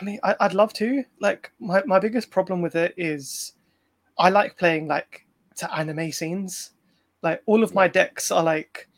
[0.00, 1.04] I mean, I, I'd love to.
[1.20, 3.52] Like, my, my biggest problem with it is
[4.18, 6.72] I like playing like to anime scenes.
[7.26, 8.88] Like, all of my decks are like,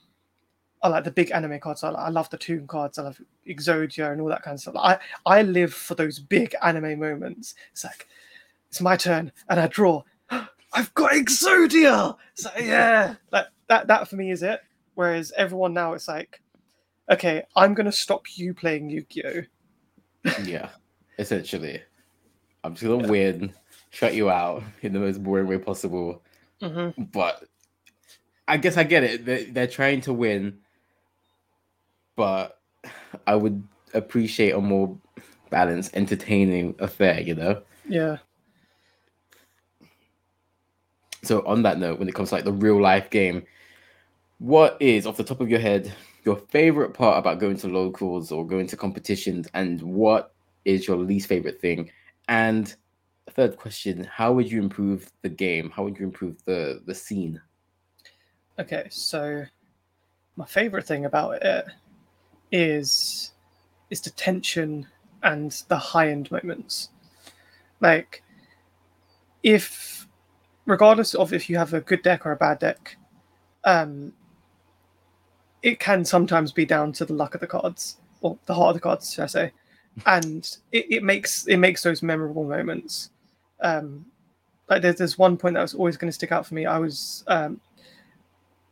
[0.82, 1.82] I like the big anime cards.
[1.82, 2.98] I, I love the Toon cards.
[2.98, 4.76] I love Exodia and all that kind of stuff.
[4.76, 7.54] I I live for those big anime moments.
[7.72, 8.06] It's like,
[8.68, 10.02] it's my turn, and I draw.
[10.30, 12.16] I've got Exodia.
[12.34, 13.86] So yeah, like that.
[13.86, 14.60] That for me is it.
[14.94, 16.42] Whereas everyone now, it's like,
[17.10, 19.42] okay, I'm gonna stop you playing Yu-Gi-Oh.
[20.44, 20.68] Yeah,
[21.18, 21.80] essentially.
[22.62, 23.54] I'm just gonna win,
[23.90, 26.22] shut you out in the most boring way possible.
[26.60, 27.04] Mm-hmm.
[27.04, 27.44] But
[28.48, 29.24] I guess I get it.
[29.24, 30.58] They're, they're trying to win,
[32.16, 32.60] but
[33.26, 33.62] I would
[33.94, 34.98] appreciate a more
[35.50, 37.62] balanced, entertaining affair, you know?
[37.88, 38.16] Yeah.
[41.22, 43.44] So on that note, when it comes to like the real life game,
[44.38, 45.92] what is off the top of your head
[46.24, 50.34] your favorite part about going to locals or going to competitions, and what
[50.64, 51.90] is your least favorite thing?
[52.28, 52.74] And
[53.30, 55.70] third question: How would you improve the game?
[55.70, 57.40] How would you improve the the scene?
[58.58, 59.44] Okay, so
[60.36, 61.66] my favorite thing about it
[62.50, 63.32] is
[63.90, 64.86] is the tension
[65.22, 66.90] and the high end moments.
[67.80, 68.22] Like
[69.42, 70.08] if
[70.66, 72.96] regardless of if you have a good deck or a bad deck,
[73.64, 74.12] um
[75.62, 78.74] it can sometimes be down to the luck of the cards or the heart of
[78.74, 79.52] the cards, should I say.
[80.06, 83.10] And it, it makes it makes those memorable moments.
[83.60, 84.06] Um
[84.68, 86.66] like there's, there's one point that was always going to stick out for me.
[86.66, 87.60] I was um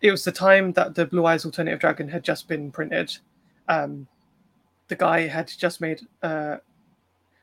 [0.00, 3.16] it was the time that the Blue Eyes Alternative Dragon had just been printed.
[3.68, 4.06] Um,
[4.88, 6.58] the guy had just made uh,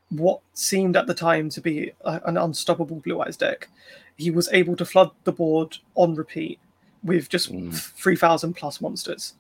[0.10, 3.70] what seemed at the time to be a, an unstoppable Blue Eyes deck.
[4.18, 6.60] He was able to flood the board on repeat
[7.04, 7.76] with just Mm.
[7.76, 9.34] 3,000 plus monsters.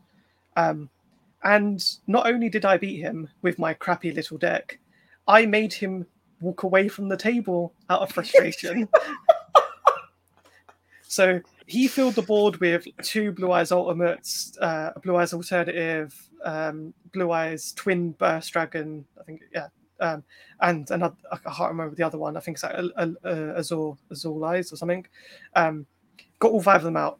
[0.57, 0.89] Um,
[1.43, 4.79] and not only did I beat him with my crappy little deck,
[5.27, 6.05] I made him
[6.41, 8.89] walk away from the table out of frustration.
[11.13, 16.11] So he filled the board with two Blue Eyes Ultimates, uh, a Blue Eyes Alternative,
[16.43, 19.67] um, Blue Eyes Twin Burst Dragon, I think, yeah,
[19.99, 20.23] um,
[20.61, 22.35] and another, I can't remember the other one.
[22.35, 25.05] I think it's like a, a, a Azor, Azure Eyes or something.
[25.55, 25.85] Um,
[26.39, 27.19] got all five of them out.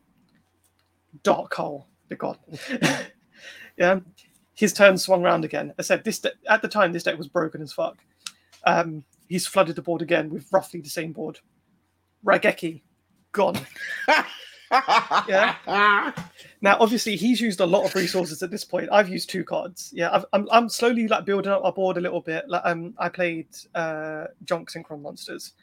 [1.22, 2.40] Dark hole, the god.
[3.78, 4.00] yeah,
[4.56, 5.72] his turn swung round again.
[5.78, 8.00] I said this de- at the time this deck was broken as fuck.
[8.66, 11.40] Um, he's flooded the board again with roughly the same board.
[12.26, 12.82] Raigeki,
[13.34, 13.60] gone.
[15.28, 16.12] Yeah.
[16.62, 18.90] Now, obviously, he's used a lot of resources at this point.
[18.92, 19.92] I've used two cards.
[19.94, 22.48] Yeah, I've, I'm, I'm slowly like building up my board a little bit.
[22.48, 25.54] Like, um, I played uh, Junk Synchron Monsters,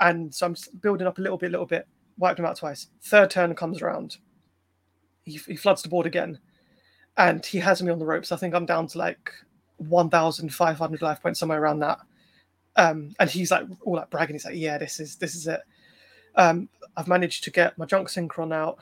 [0.00, 1.86] and so I'm building up a little bit, little bit.
[2.18, 2.88] Wiped him out twice.
[3.02, 4.16] Third turn comes around.
[5.24, 6.38] He, he floods the board again,
[7.16, 8.32] and he has me on the ropes.
[8.32, 9.30] I think I'm down to like
[9.78, 12.00] 1,500 life points, somewhere around that.
[12.76, 14.34] Um, and he's like all like bragging.
[14.34, 15.60] He's like, "Yeah, this is this is it."
[16.36, 18.78] Um, I've managed to get my junk synchron out,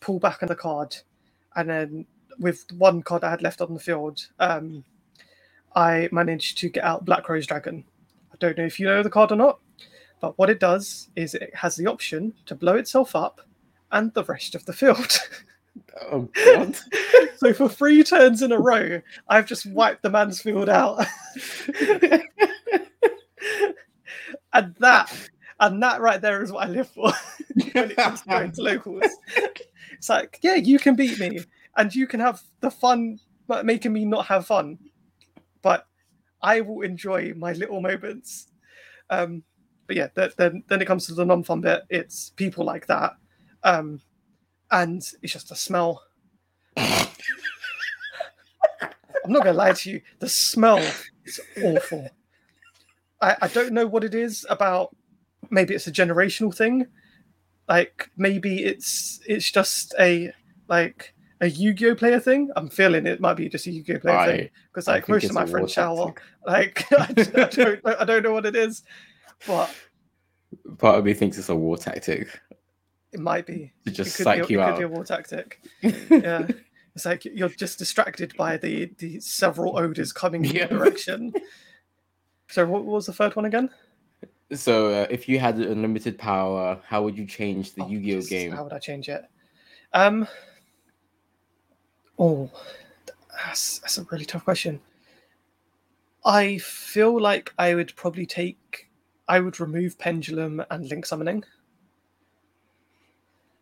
[0.00, 0.96] pull back on the card,
[1.56, 2.06] and then
[2.38, 4.84] with one card I had left on the field, um,
[5.74, 7.84] I managed to get out Black Rose Dragon.
[8.32, 9.60] I don't know if you know the card or not,
[10.20, 13.40] but what it does is it has the option to blow itself up
[13.92, 15.18] and the rest of the field.
[16.10, 16.76] oh god.
[17.36, 21.06] so for three turns in a row, I've just wiped the man's field out.
[24.52, 25.12] and that
[25.60, 27.12] and that right there is what I live for
[27.72, 29.04] when it comes to going to locals.
[29.92, 31.40] It's like, yeah, you can beat me
[31.76, 33.18] and you can have the fun
[33.50, 34.78] but making me not have fun.
[35.60, 35.84] But
[36.40, 38.46] I will enjoy my little moments.
[39.10, 39.42] Um,
[39.88, 41.82] but yeah, th- then then it comes to the non-fun bit.
[41.90, 43.16] It's people like that,
[43.64, 44.00] um,
[44.70, 46.00] and it's just a smell.
[46.76, 47.08] I'm
[49.26, 50.00] not gonna lie to you.
[50.20, 50.78] The smell
[51.24, 52.08] is awful.
[53.20, 54.96] I, I don't know what it is about.
[55.50, 56.86] Maybe it's a generational thing.
[57.68, 60.32] Like maybe it's it's just a
[60.68, 62.50] like a Yu-Gi-Oh player thing.
[62.56, 65.46] I'm feeling it might be just a Yu-Gi-Oh player thing because like most of my
[65.46, 66.12] friends shower.
[66.12, 66.22] tactic.
[66.46, 68.82] Like I, I don't I don't know what it is,
[69.46, 69.70] but
[70.78, 72.28] Part of me thinks it's a war tactic
[73.12, 73.72] it might be.
[73.86, 75.60] to just it could, psych be, you it could be a war tactic.
[75.82, 76.48] Yeah.
[76.96, 80.68] It's like you're just distracted by the the several odors coming in Yeah.
[80.70, 81.32] your direction.
[82.48, 83.70] So what was the third one again?
[84.52, 88.30] So, uh, if you had unlimited power, how would you change the Oh, Yu-Gi-Oh Jesus,
[88.30, 88.52] game?
[88.52, 89.24] How would I change it?
[89.92, 90.26] Um.
[92.18, 92.50] Oh,
[93.46, 94.80] that's, that's a really tough question.
[96.24, 98.88] I feel like I would probably take.
[99.28, 101.44] I would remove pendulum and link summoning.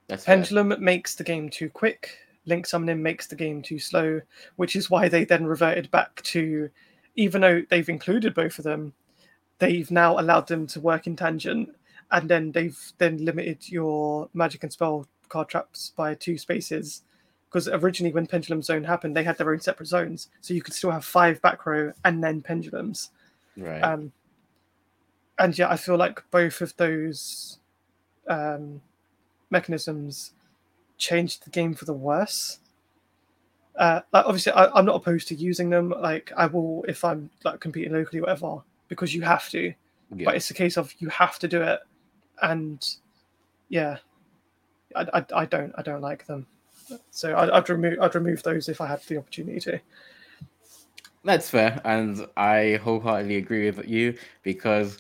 [0.08, 0.36] That's fair.
[0.36, 2.16] Pendulum makes the game too quick.
[2.46, 4.22] Link summoning makes the game too slow,
[4.56, 6.70] which is why they then reverted back to,
[7.14, 8.94] even though they've included both of them,
[9.58, 11.74] they've now allowed them to work in tangent,
[12.10, 17.02] and then they've then limited your magic and spell card traps by two spaces.
[17.48, 20.74] Because originally, when Pendulum Zone happened, they had their own separate zones, so you could
[20.74, 23.10] still have five back row and then pendulums.
[23.56, 23.80] Right.
[23.80, 24.12] Um,
[25.38, 27.58] and yeah, I feel like both of those
[28.28, 28.80] um,
[29.50, 30.32] mechanisms
[30.98, 32.58] changed the game for the worse.
[33.76, 35.90] Uh, like obviously, I, I'm not opposed to using them.
[35.90, 39.72] Like I will if I'm like competing locally, whatever, because you have to.
[40.14, 40.24] yeah.
[40.24, 41.80] But it's a case of you have to do it,
[42.42, 42.84] and
[43.68, 43.98] yeah,
[44.94, 46.46] I, I, I don't I don't like them.
[47.10, 49.80] So I'd, I'd remove I'd remove those if I had the opportunity to.
[51.24, 54.98] That's fair, and I wholeheartedly agree with you because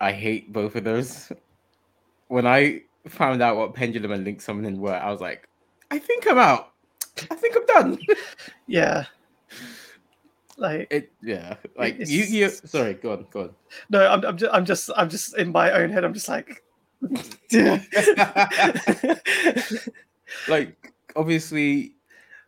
[0.00, 1.32] I hate both of those.
[2.28, 5.48] When I found out what pendulum and link summoning were, I was like,
[5.90, 6.72] I think I'm out.
[7.30, 7.98] I think I'm done.
[8.66, 9.04] Yeah.
[10.60, 13.50] Like It yeah, like you you sorry, go on, go on.
[13.88, 16.04] No, I'm, I'm just, I'm just, I'm just in my own head.
[16.04, 16.62] I'm just like,
[20.48, 21.94] like obviously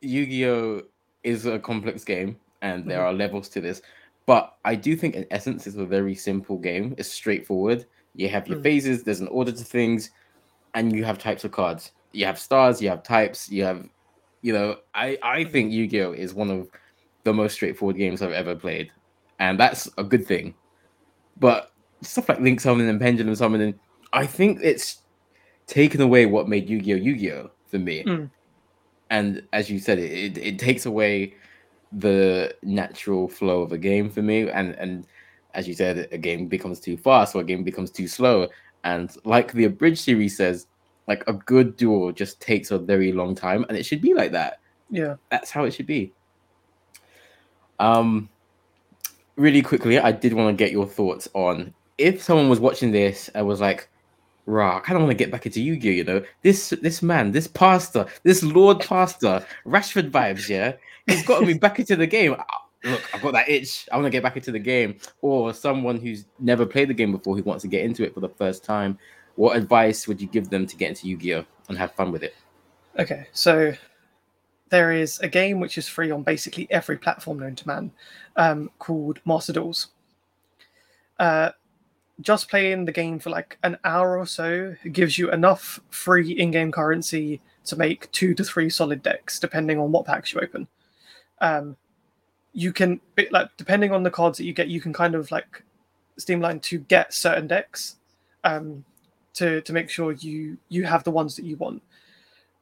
[0.02, 0.82] Yu-Gi-Oh
[1.24, 3.04] is a complex game and there Mhm.
[3.04, 3.82] are levels to this
[4.26, 8.46] but I do think in essence it's a very simple game it's straightforward you have
[8.46, 8.62] your Mm.
[8.62, 10.10] phases there's an order to things
[10.74, 13.88] and you have types of cards you have stars you have types you have
[14.42, 16.68] you know I I think Yu-Gi-Oh is one of
[17.24, 18.90] the most straightforward games I've ever played
[19.38, 20.54] and that's a good thing
[21.38, 23.78] but stuff like link summoning and pendulum summoning
[24.12, 25.02] I think it's
[25.66, 28.04] taken away what made Yu-Gi-Oh Yu-Gi-Oh for me.
[28.04, 28.30] Mm.
[29.10, 31.34] And as you said, it, it it takes away
[31.92, 34.48] the natural flow of a game for me.
[34.48, 35.06] And and
[35.54, 38.48] as you said, a game becomes too fast or a game becomes too slow.
[38.84, 40.66] And like the abridged series says,
[41.08, 44.32] like a good duel just takes a very long time, and it should be like
[44.32, 44.60] that.
[44.90, 46.12] yeah, That's how it should be.
[47.82, 48.28] Um,
[49.34, 53.28] really quickly, I did want to get your thoughts on if someone was watching this
[53.34, 53.88] and was like,
[54.46, 57.32] "Rah, I kind of want to get back into Yu-Gi-Oh." You know, this this man,
[57.32, 60.48] this pastor, this Lord Pastor, Rashford vibes.
[60.48, 60.74] Yeah,
[61.06, 62.36] he's got me back into the game.
[62.84, 63.88] Look, I've got that itch.
[63.90, 64.98] I want to get back into the game.
[65.20, 68.20] Or someone who's never played the game before who wants to get into it for
[68.20, 68.98] the first time.
[69.36, 72.34] what advice would you give them to get into Yu-Gi-Oh and have fun with it?
[72.98, 73.72] Okay, so
[74.72, 77.90] there is a game which is free on basically every platform known to man
[78.36, 79.88] um, called Master Duels.
[81.18, 81.50] Uh,
[82.22, 86.72] just playing the game for like an hour or so gives you enough free in-game
[86.72, 90.66] currency to make two to three solid decks, depending on what packs you open.
[91.42, 91.76] Um,
[92.54, 92.98] you can
[93.30, 95.62] like depending on the cards that you get, you can kind of like
[96.16, 97.96] streamline to get certain decks
[98.42, 98.86] um,
[99.34, 101.82] to to make sure you you have the ones that you want.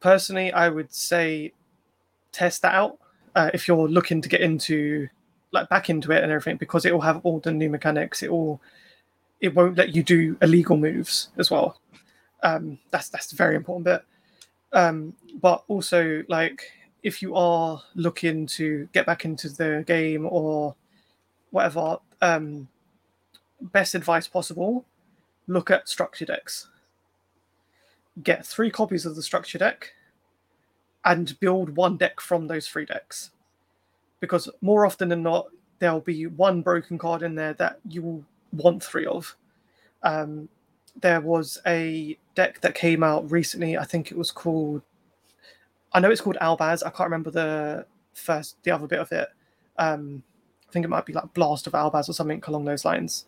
[0.01, 1.53] Personally, I would say
[2.31, 2.97] test that out
[3.35, 5.07] uh, if you're looking to get into
[5.51, 8.23] like back into it and everything because it will have all the new mechanics.
[8.23, 8.61] It will
[9.39, 11.79] it won't let you do illegal moves as well.
[12.43, 14.03] Um, that's that's very important bit.
[14.73, 16.71] Um, but also like
[17.03, 20.75] if you are looking to get back into the game or
[21.49, 22.67] whatever, um,
[23.59, 24.85] best advice possible:
[25.47, 26.67] look at structure decks.
[28.23, 29.93] Get three copies of the structure deck,
[31.05, 33.31] and build one deck from those three decks.
[34.19, 35.47] Because more often than not,
[35.79, 39.35] there'll be one broken card in there that you will want three of.
[40.03, 40.47] Um,
[40.99, 43.77] there was a deck that came out recently.
[43.77, 44.81] I think it was called.
[45.93, 46.85] I know it's called Albaz.
[46.85, 49.29] I can't remember the first, the other bit of it.
[49.77, 50.23] Um,
[50.69, 53.25] I think it might be like Blast of Albaz or something along those lines.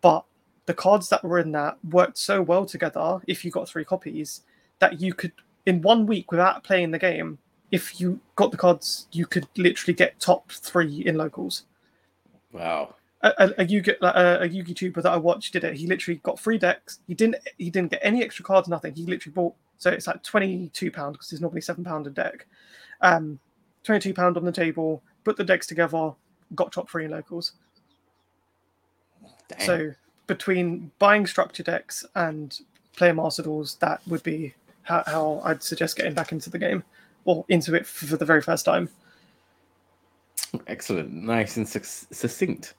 [0.00, 0.24] But
[0.66, 3.20] the cards that were in that worked so well together.
[3.26, 4.42] If you got three copies,
[4.80, 5.32] that you could
[5.68, 7.38] in one week without playing the game.
[7.70, 11.64] If you got the cards, you could literally get top three in locals.
[12.50, 12.94] Wow.
[13.20, 15.74] A, a, a Yugi like a, a Yugi tuber that I watched did it.
[15.74, 17.00] He literally got three decks.
[17.06, 18.94] He didn't he didn't get any extra cards, nothing.
[18.94, 22.10] He literally bought so it's like twenty two pound because it's normally seven pound a
[22.10, 22.46] deck.
[23.02, 23.38] Um,
[23.84, 25.02] twenty two pound on the table.
[25.24, 26.12] Put the decks together.
[26.54, 27.52] Got top three in locals.
[29.48, 29.66] Dang.
[29.66, 29.92] So
[30.26, 32.58] between buying structure decks and
[32.96, 34.54] player master duels, that would be
[34.88, 36.82] how, how I'd suggest getting back into the game
[37.24, 38.88] or into it for the very first time.
[40.66, 42.74] Excellent, nice and suc- succinct.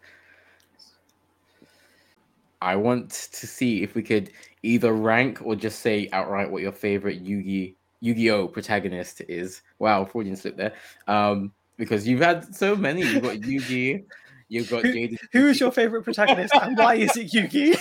[2.61, 4.31] I want to see if we could
[4.63, 9.61] either rank or just say outright what your favorite Yugi Yu-Gi-Oh protagonist is.
[9.77, 10.73] Wow, Freudian slip there.
[11.07, 13.01] Um, because you've had so many.
[13.01, 14.03] You've got Yugi,
[14.49, 15.17] you've got Who- Jaden.
[15.31, 17.77] Who is your favorite protagonist and why is it Yugi?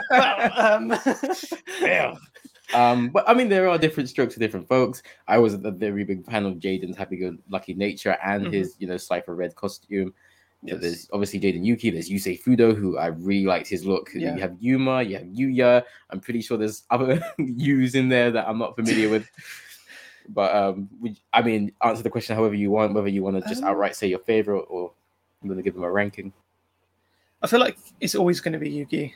[0.10, 2.18] well, um.
[2.72, 5.02] Um, but I mean, there are different strokes for different folks.
[5.28, 8.52] I was a very big fan of Jaden's happy-go-lucky nature and Mhm.
[8.52, 10.14] his, you know, Slifer Red costume.
[10.66, 10.80] So Yes.
[10.80, 14.10] there's obviously Jaden Yuki, there's Yusei Fudo, who I really liked his look.
[14.14, 14.34] Yeah.
[14.34, 15.84] You have Yuma, you have Yuya.
[16.08, 19.28] I'm pretty sure there's other Yus in there that I'm not familiar with.
[20.30, 23.46] But um, would, I mean, answer the question however you want, whether you want to
[23.46, 24.90] just Um, outright say your favorite or
[25.42, 26.32] I'm going to give them a ranking.
[27.42, 29.12] I feel like it's always going to be Yugi.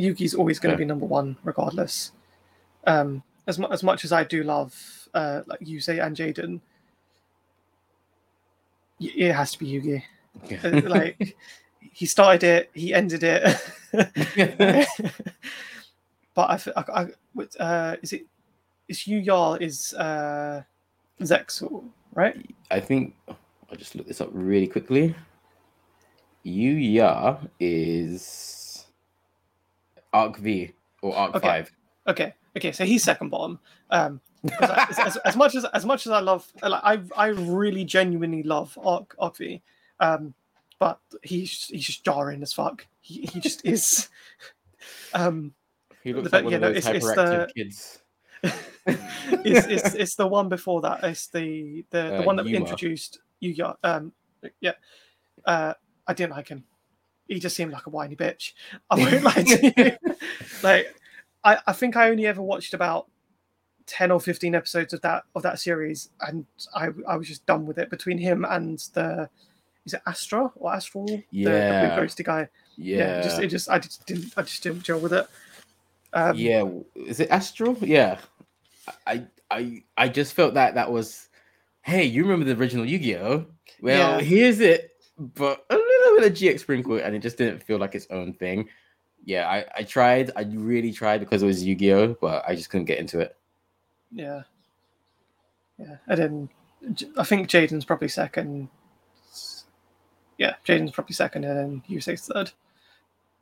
[0.00, 0.84] Yugi's always going to Yeah.
[0.84, 2.10] be number one, regardless.
[2.86, 4.74] Um, as much as much as I do love
[5.14, 6.60] uh, like Yusei and Jaden,
[9.00, 10.02] y- it has to be Yugi.
[10.64, 11.36] Uh, like
[11.92, 13.42] he started it, he ended it.
[16.34, 18.26] but I, I, I uh, is it
[18.88, 20.62] is Yuya is uh,
[21.20, 22.36] Zexal, right?
[22.70, 25.14] I think I'll just look this up really quickly.
[26.44, 28.86] Yuya is
[30.12, 30.72] Arc V
[31.02, 31.48] or Arc Okay.
[31.48, 31.72] 5.
[32.08, 33.58] Okay, okay, so he's second bottom.
[33.90, 34.20] Um,
[34.58, 37.26] 'cause I- as, as, as much as as much as I love, like, I I
[37.28, 39.62] really genuinely love Arc Arc V,
[40.00, 40.34] um,
[40.78, 42.86] but he's he's just jarring as fuck.
[43.00, 44.08] He he just is.
[45.14, 45.54] Um,
[46.02, 47.98] he looks but, like one yeah, of those it's- it's hyperactive the- kids.
[48.84, 51.04] it's, it's it's the one before that.
[51.04, 52.58] It's the the, the Uh, one that Yuma.
[52.64, 53.76] introduced Yuya.
[53.84, 54.12] Um,
[54.60, 54.72] yeah,
[55.44, 55.74] uh,
[56.08, 56.64] I didn't like him.
[57.28, 58.52] He just seemed like a whiny bitch.
[58.90, 60.14] I won't lie to you.
[60.64, 60.92] like,
[61.44, 63.06] I I think I only ever watched about
[63.86, 67.66] ten or fifteen episodes of that of that series, and I I was just done
[67.66, 67.90] with it.
[67.90, 69.28] Between him and the
[69.84, 71.06] is it Astra or Astral?
[71.06, 71.94] the, the Yeah.
[71.96, 72.48] blue ghosty guy.
[72.76, 72.96] yeah.
[72.98, 75.26] Yeah, just it just I just didn't I just didn't gel with it.
[76.14, 76.62] Um, yeah,
[76.94, 77.76] is it Astral?
[77.80, 78.18] Yeah,
[79.06, 81.30] I, I, I just felt that that was,
[81.80, 83.46] hey, you remember the original Yu-Gi-Oh?
[83.80, 84.20] Well, Yeah.
[84.22, 87.94] here's it, but a little bit of GX sprinkle, and it just didn't feel like
[87.94, 88.68] its own thing.
[89.24, 92.86] Yeah, I, I tried, I really tried because it was Yu-Gi-Oh, but I just couldn't
[92.86, 93.36] get into it.
[94.10, 94.42] Yeah.
[95.78, 95.96] Yeah.
[96.08, 96.48] And then
[96.94, 98.68] J- I think Jaden's probably second.
[100.38, 102.52] Yeah, Jaden's probably second and then Yusei third.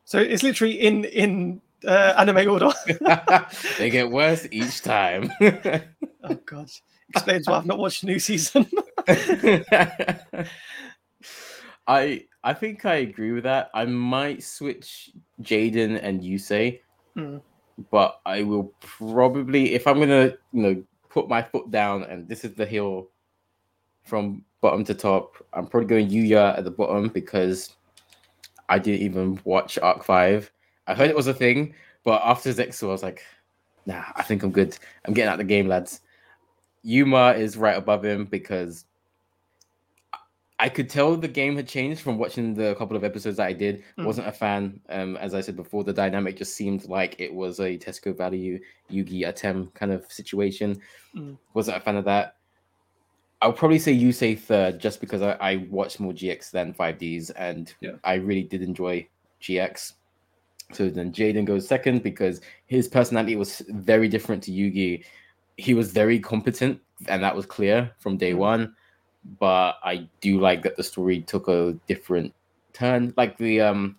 [0.05, 2.71] So it's literally in in uh, anime order.
[3.79, 5.31] they get worse each time.
[5.41, 6.71] oh god.
[7.11, 8.71] Explains why I've not watched new season.
[11.87, 13.71] I I think I agree with that.
[13.75, 15.11] I might switch
[15.43, 16.81] Jaden and Yusei
[17.15, 17.39] Hmm.
[17.91, 22.45] but I will probably, if I'm gonna, you know, put my foot down, and this
[22.45, 23.09] is the hill
[24.05, 27.77] from bottom to top, I'm probably going Yuya at the bottom because
[28.69, 30.51] I didn't even watch Arc Five.
[30.87, 31.75] I heard it was a thing,
[32.05, 33.25] but after Zexal, I was like,
[33.87, 34.77] nah, I think I'm good.
[35.05, 36.01] I'm getting out the game, lads.
[36.83, 38.85] Yuma is right above him because
[40.61, 43.55] I could tell the game had changed from watching the couple of episodes that I
[43.55, 43.83] did.
[43.99, 44.05] Mm.
[44.05, 44.79] Wasn't a fan.
[44.91, 48.61] Um, as I said before, the dynamic just seemed like it was a Tesco value
[48.91, 50.79] Yugi Atem kind of situation.
[51.17, 51.39] Mm.
[51.55, 52.37] Wasn't a fan of that.
[53.41, 57.73] I'll probably say Yusei third just because I, I watched more GX than 5Ds and
[57.81, 57.93] Yeah.
[58.05, 59.09] I really did enjoy
[59.41, 59.95] GX.
[60.73, 65.05] So then Jaden goes second because his personality was very different to Yugi.
[65.57, 68.39] He was very competent, and that was clear from day Mm.
[68.39, 68.75] one.
[69.39, 72.33] But I do like that the story took a different
[72.73, 73.97] turn, like the um,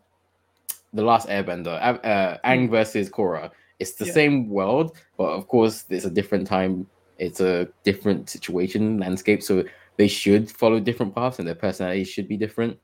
[0.94, 3.52] the last Airbender, uh, uh, Aang versus Korra.
[3.80, 4.14] It's the Yeah.
[4.14, 6.88] same world, but of course, it's a different time.
[7.18, 9.64] It's a different situation landscape, so
[9.98, 12.78] they should follow different paths, and their personalities should be different.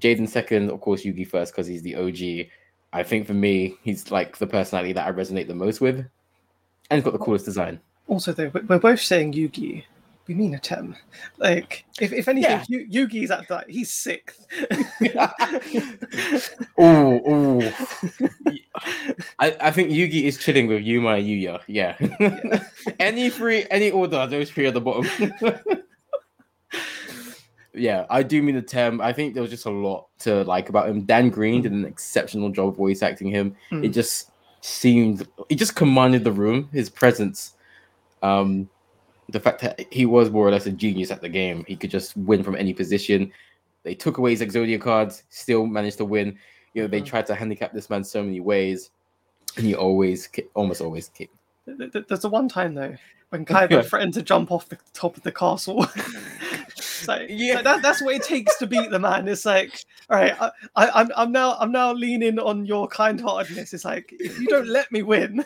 [0.00, 2.50] Jaden second, of course, Yugi first because he's the OG.
[2.92, 6.98] I think for me, he's like the personality that I resonate the most with, and
[6.98, 7.80] he's got the coolest design.
[8.08, 9.84] Also, though, we're both saying Yugi.
[10.26, 10.96] We mean Atem.
[11.36, 12.64] Like, if, if anything, Yeah.
[12.66, 14.46] Yu- Yugi's at like he's sixth.
[16.76, 17.60] Oh, oh.
[19.38, 21.60] I, I think Yugi is chilling with Yuma and Yuya.
[21.68, 21.96] Yeah.
[22.98, 25.06] any three, any order, those three at the bottom.
[27.74, 29.00] yeah, I do mean Atem.
[29.02, 31.02] I think there was just a lot to like about him.
[31.02, 33.54] Dan Green did an exceptional job voice acting him.
[33.70, 33.84] Mm.
[33.84, 36.68] It just seemed, he just commanded the room.
[36.72, 37.52] His presence,
[38.22, 38.68] um,
[39.30, 41.64] the fact that he was more or less a genius at the game.
[41.66, 43.32] He could just win from any position.
[43.82, 46.38] They took away his Exodia cards, still managed to win.
[46.74, 47.06] You know, they Mhm.
[47.06, 48.90] tried to handicap this man so many ways,
[49.56, 51.34] and he always, almost always kicked.
[51.66, 52.94] Th- th- There's the one time though
[53.30, 55.86] when Kaiba threatened to jump off the top of the castle.
[57.06, 57.56] Like, Yeah.
[57.56, 59.28] yeah, that, that's what it takes to beat the man.
[59.28, 63.74] It's like, all right, I, I, I'm, I'm now, I'm now leaning on your kind-heartedness.
[63.74, 65.44] It's like, if you don't let me win,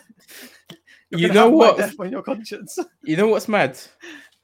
[1.11, 1.77] you're You know what?
[1.77, 2.77] Death on your conscience.
[3.03, 3.79] You know what's mad?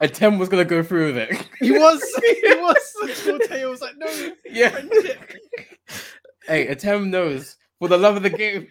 [0.02, 1.48] Atem was gonna go through with it.
[1.60, 2.92] He was, he was.
[3.48, 4.70] Téa was like, no, yeah.
[4.70, 5.18] friendship.
[6.46, 8.66] Hey, Atem knows for the love of the game.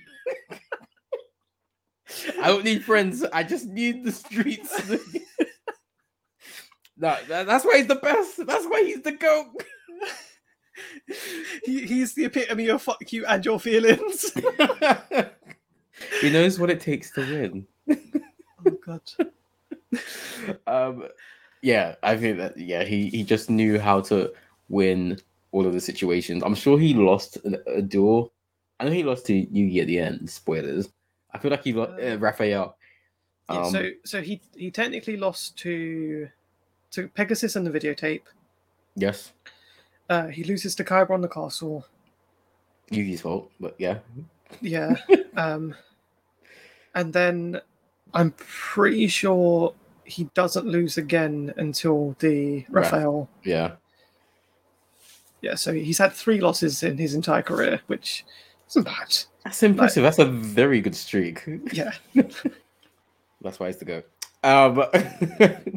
[2.41, 3.23] I don't need friends.
[3.33, 4.87] I just need the streets.
[6.97, 8.45] no, that- that's why he's the best.
[8.45, 9.47] That's why he's the goat.
[11.65, 14.31] He, he's the epitome of fuck you and your feelings.
[16.21, 17.65] he knows what it takes to win.
[17.89, 19.01] Oh god.
[20.67, 21.03] um,
[21.61, 24.31] yeah, I think that yeah, he he just knew how to
[24.69, 25.19] win
[25.51, 26.43] all of the situations.
[26.43, 28.31] I'm sure he lost a, a duel.
[28.79, 30.29] I know he lost to Yugi at the end.
[30.29, 30.89] Spoilers.
[31.31, 32.77] I feel like he lost uh, Uh, Raphael.
[33.49, 36.27] Yeah, Um, so so he he technically lost to
[36.91, 38.23] to Pegasus in the videotape.
[38.95, 39.31] yes,
[40.09, 41.85] Uh, he loses to Kaiba on the castle.
[42.91, 43.99] Yugi's fault, but yeah,
[44.61, 44.95] Yeah.
[45.37, 45.75] um,
[46.93, 47.59] and then
[48.15, 49.73] I'm pretty sure
[50.05, 52.83] he doesn't lose again until the Right.
[52.83, 53.29] Raphael.
[53.43, 53.73] yeah.
[55.41, 58.25] Yeah, so he's had three losses in his entire career, which
[58.69, 59.15] isn't bad.
[59.43, 60.01] That's impressive.
[60.01, 61.43] That's a very good streak.
[61.71, 61.91] Yeah.
[63.41, 64.03] That's why it's the go.
[64.43, 64.83] Um,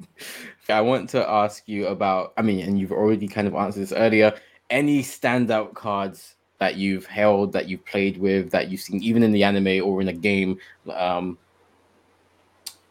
[0.70, 2.32] I want to ask you about.
[2.39, 4.32] I mean, and you've already kind of answered this earlier.
[4.70, 9.32] Any standout cards that you've held, that you've played with, that you've seen even in
[9.32, 10.59] the anime or in a game?
[10.93, 11.36] Um,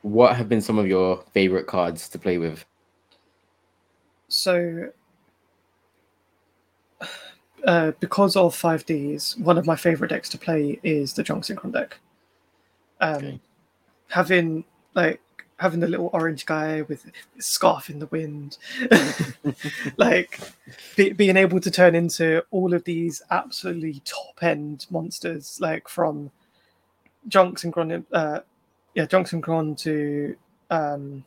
[0.08, 2.66] what have been some of your favorite cards to play with?
[4.30, 4.90] So,
[7.66, 11.74] uh, because of 5Ds, one of my favorite decks to play is the Junk Synchron
[11.74, 12.00] deck.
[13.00, 13.40] Um, Okay.
[14.10, 15.20] Having like
[15.58, 18.58] having the little orange guy with scarf in the wind,
[19.98, 20.40] like
[20.96, 26.32] be, being able to turn into all of these absolutely top end monsters, like from
[27.28, 28.40] Junk Synchron, uh,
[28.98, 30.36] yeah, Junk Synchron to
[30.72, 31.24] um,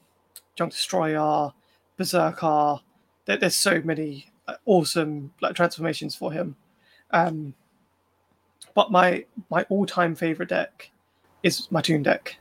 [0.57, 1.53] Junk Destroyer,
[1.97, 2.81] Berserker.
[3.27, 6.57] There, there's so many uh, awesome like transformations for him.
[7.13, 7.55] Um,
[8.75, 10.91] but my my all time favorite deck
[11.45, 12.39] is my Toon deck.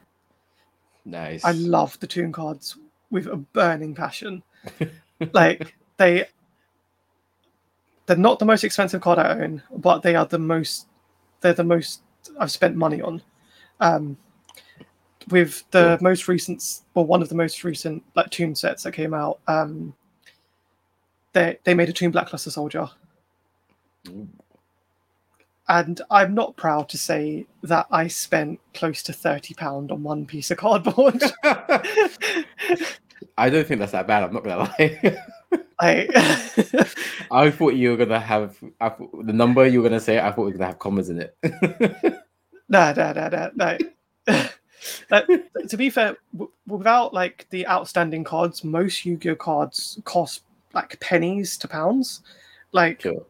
[1.05, 1.45] Nice.
[1.45, 2.77] I love the Toon cards
[3.11, 4.41] with a burning passion.
[5.31, 6.25] like they
[8.07, 10.87] they're not the most expensive card I own, but they are the most
[11.41, 12.01] they're the most
[12.39, 13.21] I've spent money on.
[13.79, 14.17] Um
[15.29, 16.09] with the Cool.
[16.09, 19.93] most recent well one of the most recent like Toon sets that came out, um
[21.33, 22.89] they they made a Toon Black Luster soldier.
[24.07, 24.27] Ooh.
[25.67, 30.25] and I'm not proud to say that I spent close to thirty pound on one
[30.25, 31.21] piece of cardboard.
[33.37, 34.23] I don't think that's that bad.
[34.23, 35.23] I'm not gonna lie.
[35.81, 36.07] I
[37.31, 38.91] I thought you were gonna have I
[39.23, 40.19] the number you were gonna say.
[40.19, 41.37] I thought we were gonna have commas in it.
[42.69, 43.77] no, no, no, no, no.
[45.11, 45.21] Uh,
[45.67, 51.57] to be fair, w- without like the outstanding cards, most Yu-Gi-Oh cards cost like pennies
[51.57, 52.21] to pounds.
[52.71, 53.25] Like sure.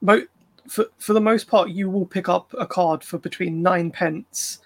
[0.00, 0.26] mo-
[0.68, 4.58] for for the most part, you will pick up a card for between nine pence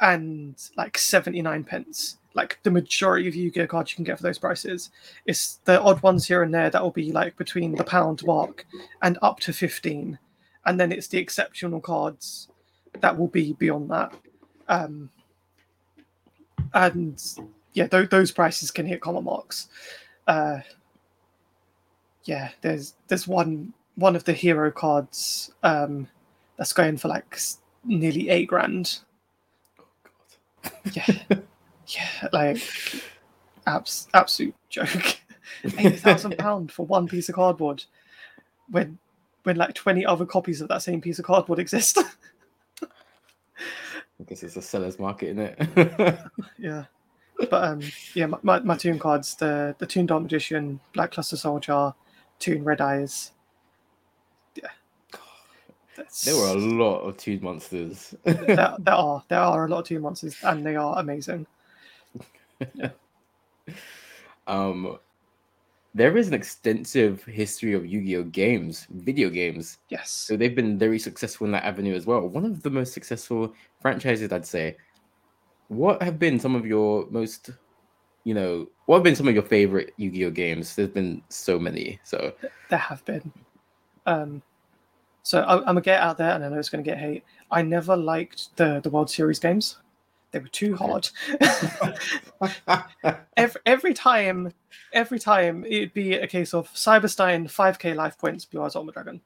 [0.00, 2.18] and like seventy nine pence.
[2.34, 4.90] Like the majority of Yu-Gi-Oh cards you can get for those prices.
[5.24, 8.66] It's the odd ones here and there that will be like between the pound mark
[9.02, 10.18] and up to fifteen,
[10.66, 12.48] and then it's the exceptional cards
[13.00, 14.12] that will be beyond that.
[14.68, 15.10] Um,
[16.74, 17.22] and
[17.72, 19.68] yeah, th- those prices can hit comma marks.
[20.26, 20.60] Uh,
[22.24, 26.08] yeah, there's there's one one of the hero cards um,
[26.56, 27.38] that's going for like
[27.84, 28.98] nearly eight grand.
[30.64, 31.06] Oh, Yeah,
[31.88, 32.58] yeah, like
[33.66, 35.18] abs- absolute joke.
[35.78, 37.84] Eight thousand pound for one piece of cardboard,
[38.70, 38.98] when
[39.44, 41.98] when like twenty other copies of that same piece of cardboard exist.
[44.20, 46.18] I guess it's a seller's market, isn't it?
[46.58, 46.84] yeah,
[47.50, 47.80] but um,
[48.14, 51.92] yeah, my, my, my Toon cards: the the Toon Dark Magician, Black Luster Soldier,
[52.38, 53.32] Toon Red Eyes.
[54.54, 54.68] Yeah,
[55.96, 58.14] That's- there were a lot of Toon monsters.
[58.22, 58.34] there,
[58.78, 61.46] there are there are a lot of Toon monsters, and they are amazing.
[64.46, 64.98] um,
[65.94, 69.78] there is an extensive history of Yu-Gi-Oh games, video games.
[69.88, 72.28] Yes, So they've been very successful in that avenue as well.
[72.28, 74.76] One of the most successful franchises, I'd say.
[75.68, 77.50] What have been some of your most,
[78.24, 80.74] you know, what have been some of your favorite Yu-Gi-Oh games?
[80.74, 82.00] There's been so many.
[82.02, 82.32] So
[82.70, 83.32] there have been.
[84.06, 84.42] Um,
[85.22, 87.24] so I, I'm gonna get out there, and I know it's gonna get hate.
[87.50, 89.78] I never liked the the World Series games.
[90.34, 91.08] They were too hard.
[93.36, 94.52] every every time,
[94.92, 99.20] every time it'd be a case of Cyberstein 5k life points, Blue Eyes Dragon.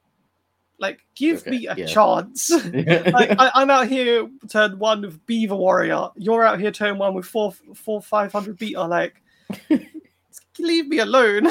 [0.77, 1.87] Like, give Okay, me a yeah.
[1.87, 2.51] chance.
[2.63, 6.09] like, I, I'm out here turn one with Beaver Warrior.
[6.15, 8.83] You're out here turn one with four four five hundred beta.
[8.83, 9.19] Like,
[10.59, 11.47] leave me alone.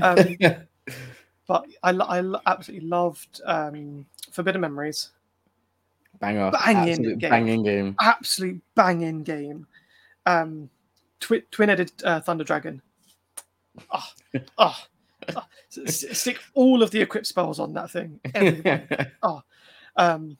[0.00, 0.16] um,
[1.46, 5.10] but I, I absolutely loved um, Forbidden Memories.
[6.20, 7.30] Banger, Banging game.
[7.30, 7.96] banging game.
[8.00, 9.66] Absolute banging game.
[10.26, 10.68] Um,
[11.20, 12.82] twi- twin-headed uh, Thunder Dragon.
[13.92, 14.04] Oh,
[14.58, 14.76] oh,
[15.28, 15.44] oh.
[15.86, 18.18] Stick all of the equipped spells on that thing.
[18.34, 18.88] Everything.
[19.96, 20.36] um,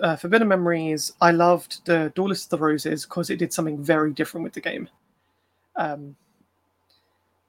[0.00, 1.12] uh, Forbidden Memories.
[1.20, 4.60] I loved the Duelist of the Roses because it did something very different with the
[4.60, 4.88] game.
[5.76, 6.16] Um,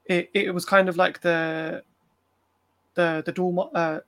[0.05, 1.83] it it was kind of like the
[2.95, 3.99] the the dual uh,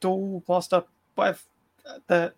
[0.00, 1.38] dual master whatever
[1.90, 2.32] uh, the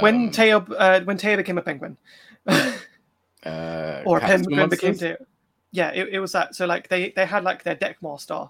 [0.00, 1.96] when Um, Téa uh, when Téa became a penguin.
[2.46, 5.16] uh, or a penguin became Teo.
[5.72, 6.54] Yeah, it, it was that.
[6.54, 8.48] So like they they had like their deck master.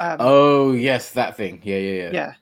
[0.00, 1.60] Um, Oh yes, that thing.
[1.62, 2.10] Yeah, yeah, yeah.
[2.12, 2.32] yeah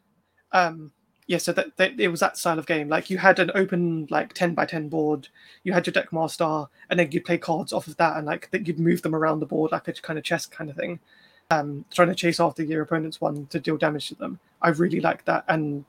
[0.54, 0.92] um
[1.26, 4.06] yeah so that, that it was that style of game like you had an open
[4.08, 5.28] like 10 by 10 board
[5.64, 8.50] you had your deck master and then you'd play cards off of that and like
[8.52, 10.98] that you'd move them around the board like a kind of chess kind of thing
[11.50, 15.00] um trying to chase after your opponent's one to deal damage to them i really
[15.00, 15.84] liked that and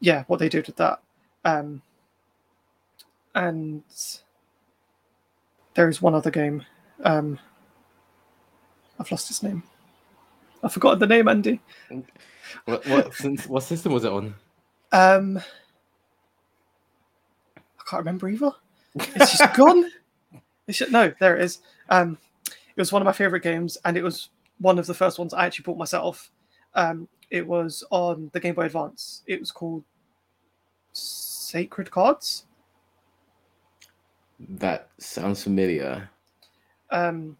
[0.00, 1.00] yeah what they did with that
[1.44, 1.80] um
[3.34, 3.82] and
[5.74, 6.64] there is one other game
[7.04, 7.38] um
[8.98, 9.62] i've lost its name
[10.62, 11.60] i forgot the name andy
[12.64, 14.34] What what, since, what system was it on?
[14.92, 15.38] Um,
[17.56, 18.52] I can't remember either.
[18.94, 19.90] It's just gone.
[20.68, 21.60] It's just, no, there it is.
[21.90, 25.16] Um, it was one of my favorite games, and it was one of the first
[25.16, 26.32] ones I actually bought myself.
[26.74, 29.22] Um, it was on the Game Boy Advance.
[29.26, 29.84] It was called
[30.92, 32.44] Sacred Cards.
[34.38, 36.10] That sounds familiar.
[36.90, 37.36] Um,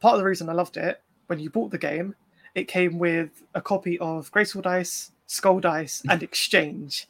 [0.00, 2.14] part of the reason I loved it when you bought the game,
[2.54, 7.06] it came with a copy of Graceful Dice, Skull Dice, and Exchange.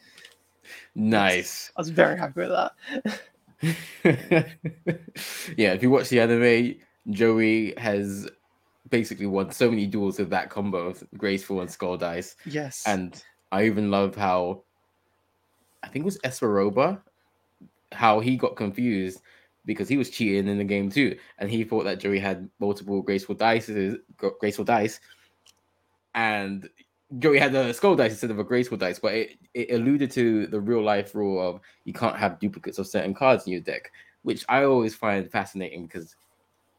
[0.95, 1.73] Nice.
[1.77, 2.73] I was very happy with that.
[5.57, 6.77] yeah, if you watch the anime,
[7.11, 8.29] Joey has
[8.89, 12.37] basically won so many duels with that combo of Graceful and Skull Dice.
[12.47, 12.85] Yes.
[12.87, 13.23] And
[13.53, 14.63] I even love how
[15.83, 17.03] I think it was Espa Roba,
[17.93, 19.21] how he got confused
[19.67, 23.03] because he was cheating in the game too, and he thought that Joey had multiple
[23.03, 23.71] graceful dice,
[24.41, 25.01] graceful dice,
[26.15, 26.69] and
[27.19, 28.99] Joey had a skull dice instead of a graceful dice.
[28.99, 32.87] But it, it alluded to the real life rule of you can't have duplicates of
[32.87, 36.17] certain cards in your deck, which I always find fascinating because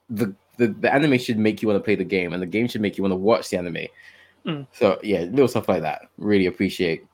[0.10, 2.68] the the, the anime should make you want to play the game, and the game
[2.68, 3.88] should make you want to watch the anime.
[4.46, 4.68] Mm.
[4.72, 6.10] So yeah, little stuff like that.
[6.18, 7.06] Really appreciate.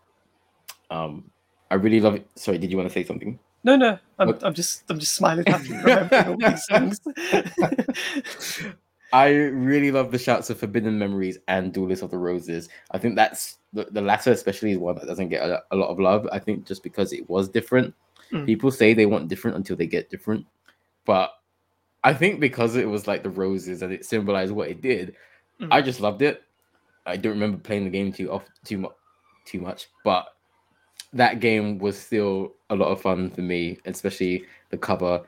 [0.89, 1.29] Um,
[1.69, 2.27] I really love it.
[2.35, 3.37] Sorry, did you want to say something?
[3.63, 4.43] No, no, I'm, What?
[4.45, 7.01] I'm just I'm just smiling happy remembering all these things.
[9.13, 12.67] I really love the shouts of Forbidden Memories and Duelist of the Roses.
[12.91, 15.89] I think that's the, the latter, especially, is one that doesn't get a, a lot
[15.89, 16.27] of love.
[16.31, 17.93] I think just because it was different.
[18.33, 18.45] Mm.
[18.45, 20.45] People say they want different until they get different.
[21.05, 21.31] But
[22.07, 25.15] I think because it was like the roses and it symbolized what it did,
[25.59, 25.69] Mm.
[25.71, 26.43] I just loved it.
[27.07, 28.93] I don't remember playing the game too off too much
[29.45, 30.25] too much, but
[31.13, 35.21] that game was still a lot of fun for me, especially the cover.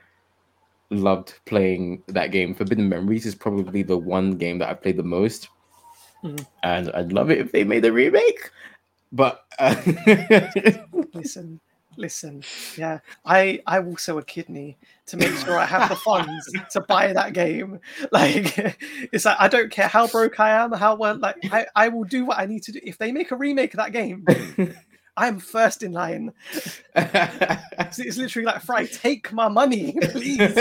[0.92, 2.54] Loved playing that game.
[2.54, 5.50] Forbidden Memories is probably the one game that I played the most,
[6.24, 6.46] Mhm.
[6.64, 8.52] and I'd love it if they made a remake.
[9.12, 9.76] But uh,
[11.14, 11.60] listen,
[11.98, 12.44] listen.
[12.78, 14.78] Yeah, I I will sell a kidney
[15.08, 17.80] to make sure I have the funds to buy that game.
[18.12, 18.78] Like
[19.12, 22.06] it's like I don't care how broke I am, how well like I, I will
[22.06, 22.80] do what I need to do.
[22.84, 24.26] If they make a remake of that game,
[25.18, 26.32] I'm first in line.
[26.54, 26.82] It's,
[28.00, 30.56] it's literally like Fry, take my money, please.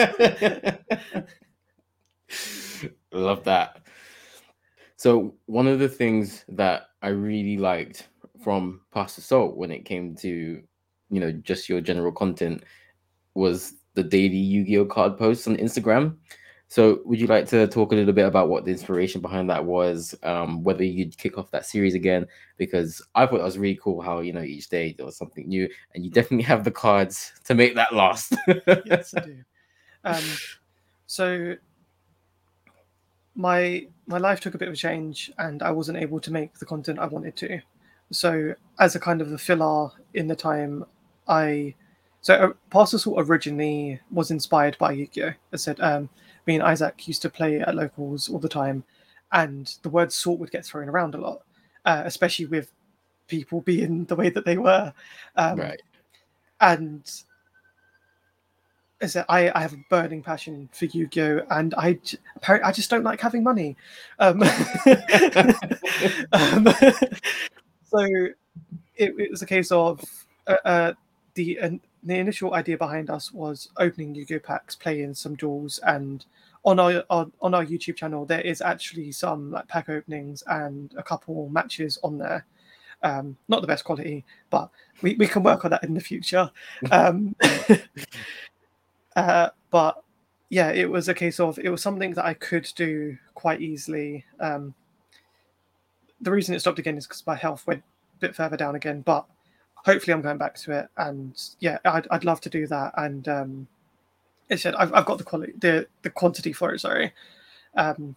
[3.12, 3.82] Love that.
[4.96, 8.08] So one of the things that I really liked
[8.42, 10.62] from Past Assault when it came to,
[11.10, 12.64] you know, just your general content
[13.34, 16.16] was the daily Yu-Gi-Oh card posts on Instagram.
[16.68, 19.64] So would you like to talk a little bit about what the inspiration behind that
[19.64, 20.14] was?
[20.22, 22.26] Um, whether you'd kick off that series again?
[22.58, 25.48] Because I thought it was really cool how you know each day there was something
[25.48, 28.36] new, and you definitely have the cards to make that last.
[28.86, 29.36] yes, I do.
[30.04, 30.22] Um,
[31.06, 31.56] so
[33.34, 36.54] my my life took a bit of a change, and I wasn't able to make
[36.58, 37.60] the content I wanted to.
[38.12, 40.84] So as a kind of a filler in the time,
[41.28, 41.74] I
[42.20, 45.32] so uh, Past Assault originally was inspired by Yu-Gi-Oh.
[45.52, 46.08] I said um,
[46.46, 48.84] me and Isaac used to play at locals all the time,
[49.32, 51.42] and the word "sort" would get thrown around a lot,
[51.84, 52.72] uh, especially with
[53.28, 54.92] people being the way that they were.
[55.36, 55.82] Um, right.
[56.60, 57.08] and
[59.00, 61.98] is that I, I have a burning passion for Yu-Gi-Oh, and I
[62.36, 63.76] apparently I just don't like having money.
[64.18, 64.42] Um,
[66.32, 66.66] um,
[67.84, 68.00] so
[68.96, 70.02] it, it was a case of
[70.48, 70.92] uh, uh,
[71.38, 71.70] the uh,
[72.02, 76.26] the initial idea behind us was opening Yu-Gi-Oh packs, playing some duels, and
[76.64, 80.92] on our, on on our YouTube channel there is actually some like pack openings and
[80.98, 82.44] a couple matches on there.
[83.04, 84.68] Um, not the best quality, but
[85.00, 86.50] we, we can work on that in the future.
[86.90, 87.36] Um,
[89.16, 90.02] uh, but
[90.50, 94.24] yeah, it was a case of it was something that I could do quite easily.
[94.40, 94.74] Um,
[96.20, 97.84] the reason it stopped again is because my health went
[98.16, 99.24] a bit further down again, but
[99.84, 100.88] hopefully I'm going back to it.
[100.96, 102.92] And yeah, I'd, I'd love to do that.
[102.96, 103.68] And um,
[104.48, 106.80] it said I've, I've got the quality, the the quantity for it.
[106.80, 107.12] Sorry,
[107.76, 108.16] um,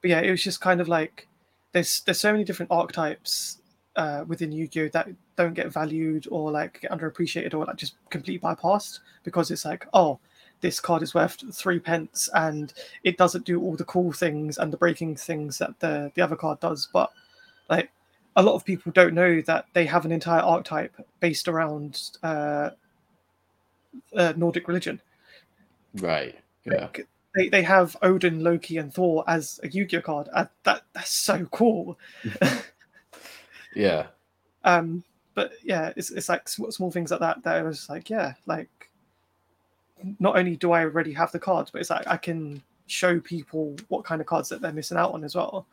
[0.00, 1.28] but yeah, it was just kind of like
[1.72, 3.58] there's there's so many different archetypes
[3.96, 8.40] uh, within Yu-Gi-Oh that don't get valued or like get underappreciated or like just completely
[8.40, 10.18] bypassed because it's like oh
[10.60, 14.72] this card is worth three pence and it doesn't do all the cool things and
[14.72, 17.10] the breaking things that the the other card does but
[17.70, 17.90] like
[18.38, 22.70] a lot of people don't know that they have an entire archetype based around uh,
[24.16, 25.00] uh nordic religion
[25.94, 26.38] Right.
[26.64, 26.82] Yeah.
[26.82, 31.10] like, they, they have odin loki and thor as a yu-gi-oh card uh, that that's
[31.10, 31.98] so cool
[33.74, 34.06] Yeah.
[34.64, 35.02] um
[35.34, 38.34] but yeah it's, it's like small, small things like that that i was like yeah
[38.46, 38.88] like
[40.20, 43.76] not only do i already have the cards but it's like i can show people
[43.88, 45.66] what kind of cards that they're missing out on as well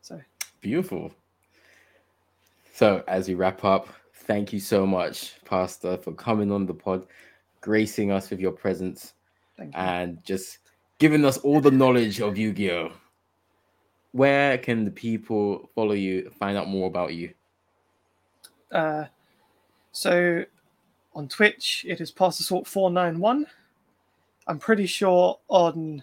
[0.00, 0.20] so
[0.60, 1.12] Beautiful.
[2.74, 7.06] So, as we wrap up, thank you so much, Pastor, for coming on the pod,
[7.60, 9.14] gracing us with your presence,
[9.56, 10.58] thank you and just
[10.98, 12.92] giving us all the knowledge of Yu Gi Oh!
[14.12, 17.32] Where can the people follow you, find out more about you?
[18.72, 19.04] uh
[19.92, 20.44] so
[21.14, 23.44] on twitch it is Pastor assault 491
[24.46, 26.02] i'm pretty sure on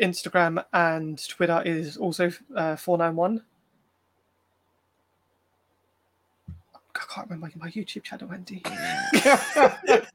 [0.00, 3.42] instagram and twitter is also uh, 491
[6.96, 8.62] I can't remember my YouTube channel, Andy.
[8.64, 10.06] I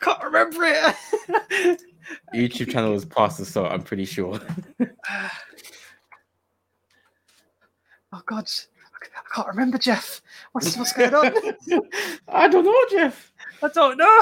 [0.00, 1.82] can't remember it.
[2.34, 4.40] YouTube channel is Pastor Salt, I'm pretty sure.
[8.12, 8.48] oh God,
[9.16, 10.20] I can't remember, Jeff.
[10.52, 11.32] What's what's going on?
[12.28, 13.32] I don't know, Jeff.
[13.62, 14.20] I don't know.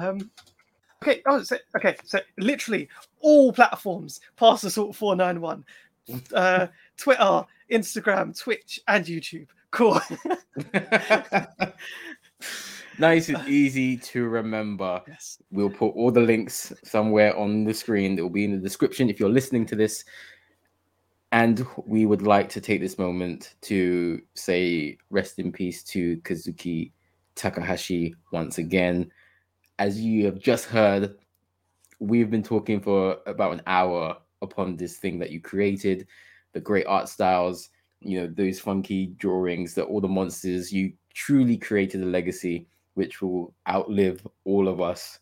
[0.00, 0.30] Um,
[1.08, 1.22] okay.
[1.26, 1.96] Oh, so, okay.
[2.04, 2.88] So literally
[3.20, 4.20] all platforms.
[4.36, 5.64] Pass Assault four nine one.
[6.34, 6.66] Uh,
[6.98, 9.46] Twitter, Instagram, Twitch, and YouTube.
[9.70, 9.98] Cool.
[12.98, 15.00] nice and easy to remember.
[15.08, 15.38] Yes.
[15.50, 18.18] We'll put all the links somewhere on the screen.
[18.18, 20.04] It will be in the description if you're listening to this.
[21.32, 26.90] And we would like to take this moment to say rest in peace to Kazuki
[27.34, 29.10] Takahashi once again.
[29.78, 31.16] As you have just heard,
[31.98, 36.06] we've been talking for about an hour upon this thing that you created,
[36.52, 37.70] the great art styles,
[38.00, 40.72] you know, those funky drawings, that all the monsters.
[40.72, 45.18] You truly created a legacy which will outlive all of us.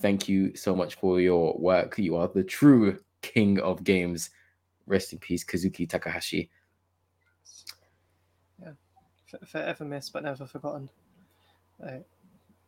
[0.00, 1.98] Thank you so much for your work.
[1.98, 4.30] You are the true king of games.
[4.86, 6.50] Rest in peace, Kazuki Takahashi.
[8.60, 8.72] Yeah,
[9.46, 10.88] forever missed but never forgotten.
[11.84, 11.98] Uh,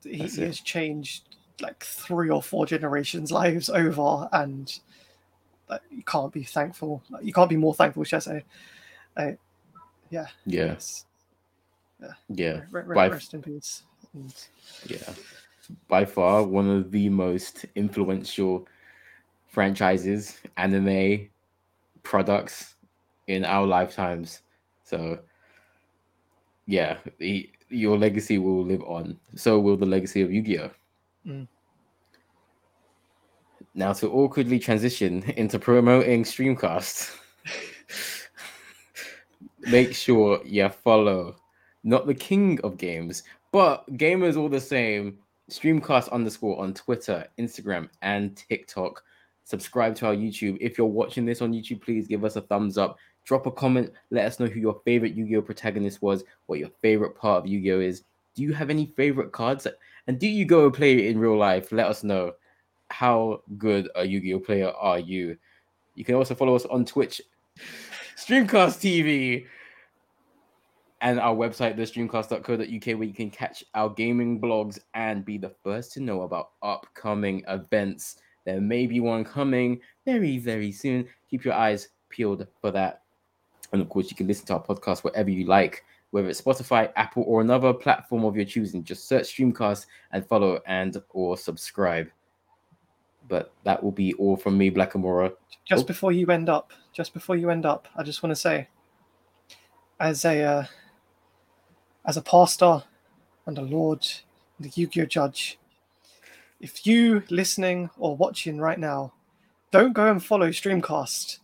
[0.05, 1.25] he, he has changed
[1.61, 4.79] like three or four generations' lives over, and
[5.69, 7.03] like, you can't be thankful.
[7.23, 8.45] You can't be more thankful, should I say?
[9.17, 9.33] Uh,
[10.11, 10.27] yeah.
[10.47, 11.07] Yeah, Yes.
[12.29, 13.83] yeah, Re- re- By- rest in peace.
[14.15, 14.35] And
[14.87, 15.13] yeah.
[15.89, 18.69] By far, one of the most influential
[19.49, 21.29] franchises, anime
[22.03, 22.75] products
[23.29, 24.43] in our lifetimes.
[24.85, 25.21] So,
[26.67, 29.19] yeah, the, your legacy will live on.
[29.35, 30.71] So will the legacy of Yu Gi Oh!
[31.27, 31.49] Mm.
[33.75, 37.17] Now to awkwardly transition into promoting Streamcast.
[39.61, 41.37] Make sure you follow
[41.83, 45.19] not the king of games, but gamers all the same.
[45.51, 49.03] Streamcast underscore on Twitter, Instagram, and TikTok.
[49.45, 50.57] Subscribe to our YouTube.
[50.61, 52.97] If you're watching this on YouTube, please give us a thumbs up.
[53.25, 53.93] Drop a comment.
[54.11, 57.45] Let us know who your favorite Yu Gi Oh protagonist was, what your favorite part
[57.45, 58.03] of Yu Gi Oh is.
[58.35, 59.67] Do you have any favorite cards?
[60.07, 61.73] And do you go and play it in real life?
[61.73, 62.33] Let us know.
[62.91, 65.37] How good a Yu Gi Oh player are you?
[65.95, 67.23] You can also follow us on Twitch,
[68.17, 69.47] Streamcast TV,
[71.01, 75.93] and our website, thestreamcast.co.uk, where you can catch our gaming blogs and be the first
[75.93, 78.17] to know about upcoming events.
[78.45, 81.07] There may be one coming very, very soon.
[81.31, 83.04] Keep your eyes peeled for that.
[83.73, 86.93] And of course, you can listen to our podcast wherever you like, whether it's Spotify,
[86.97, 88.85] Apple, or another platform of your choosing.
[88.85, 92.09] Just search Streamcast and follow and or subscribe.
[93.29, 95.33] But that will be all from me, Blackamora.
[95.65, 95.87] Just Oh.
[95.87, 98.69] before you end up, just before you end up, I just want to say,
[99.99, 100.65] as a uh,
[102.05, 102.83] as a pastor
[103.47, 104.07] and a lord
[104.59, 105.59] and a Yu-Gi-Oh judge,
[106.61, 109.13] if you listening or watching right now,
[109.71, 111.39] don't go and follow Streamcast.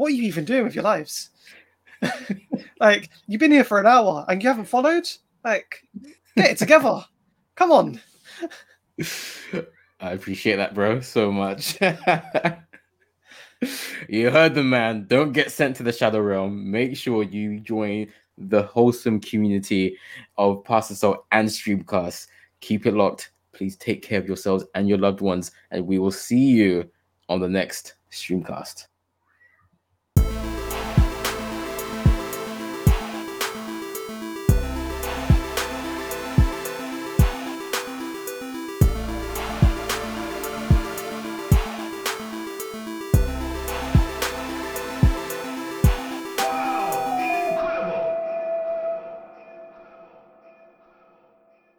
[0.00, 1.28] What are you even doing with your lives?
[2.80, 5.06] like you've been here for an hour and you haven't followed.
[5.44, 5.86] Like,
[6.36, 7.04] get it together.
[7.54, 8.00] Come on.
[10.00, 11.78] I appreciate that, bro, so much.
[14.08, 15.04] you heard the man.
[15.06, 16.70] Don't get sent to the Shadow Realm.
[16.70, 18.06] Make sure you join
[18.38, 19.98] the wholesome community
[20.38, 22.26] of Pastor Soul and Streamcast.
[22.60, 23.32] Keep it locked.
[23.52, 26.88] Please take care of yourselves and your loved ones, and we will see you
[27.28, 28.86] on the next Streamcast.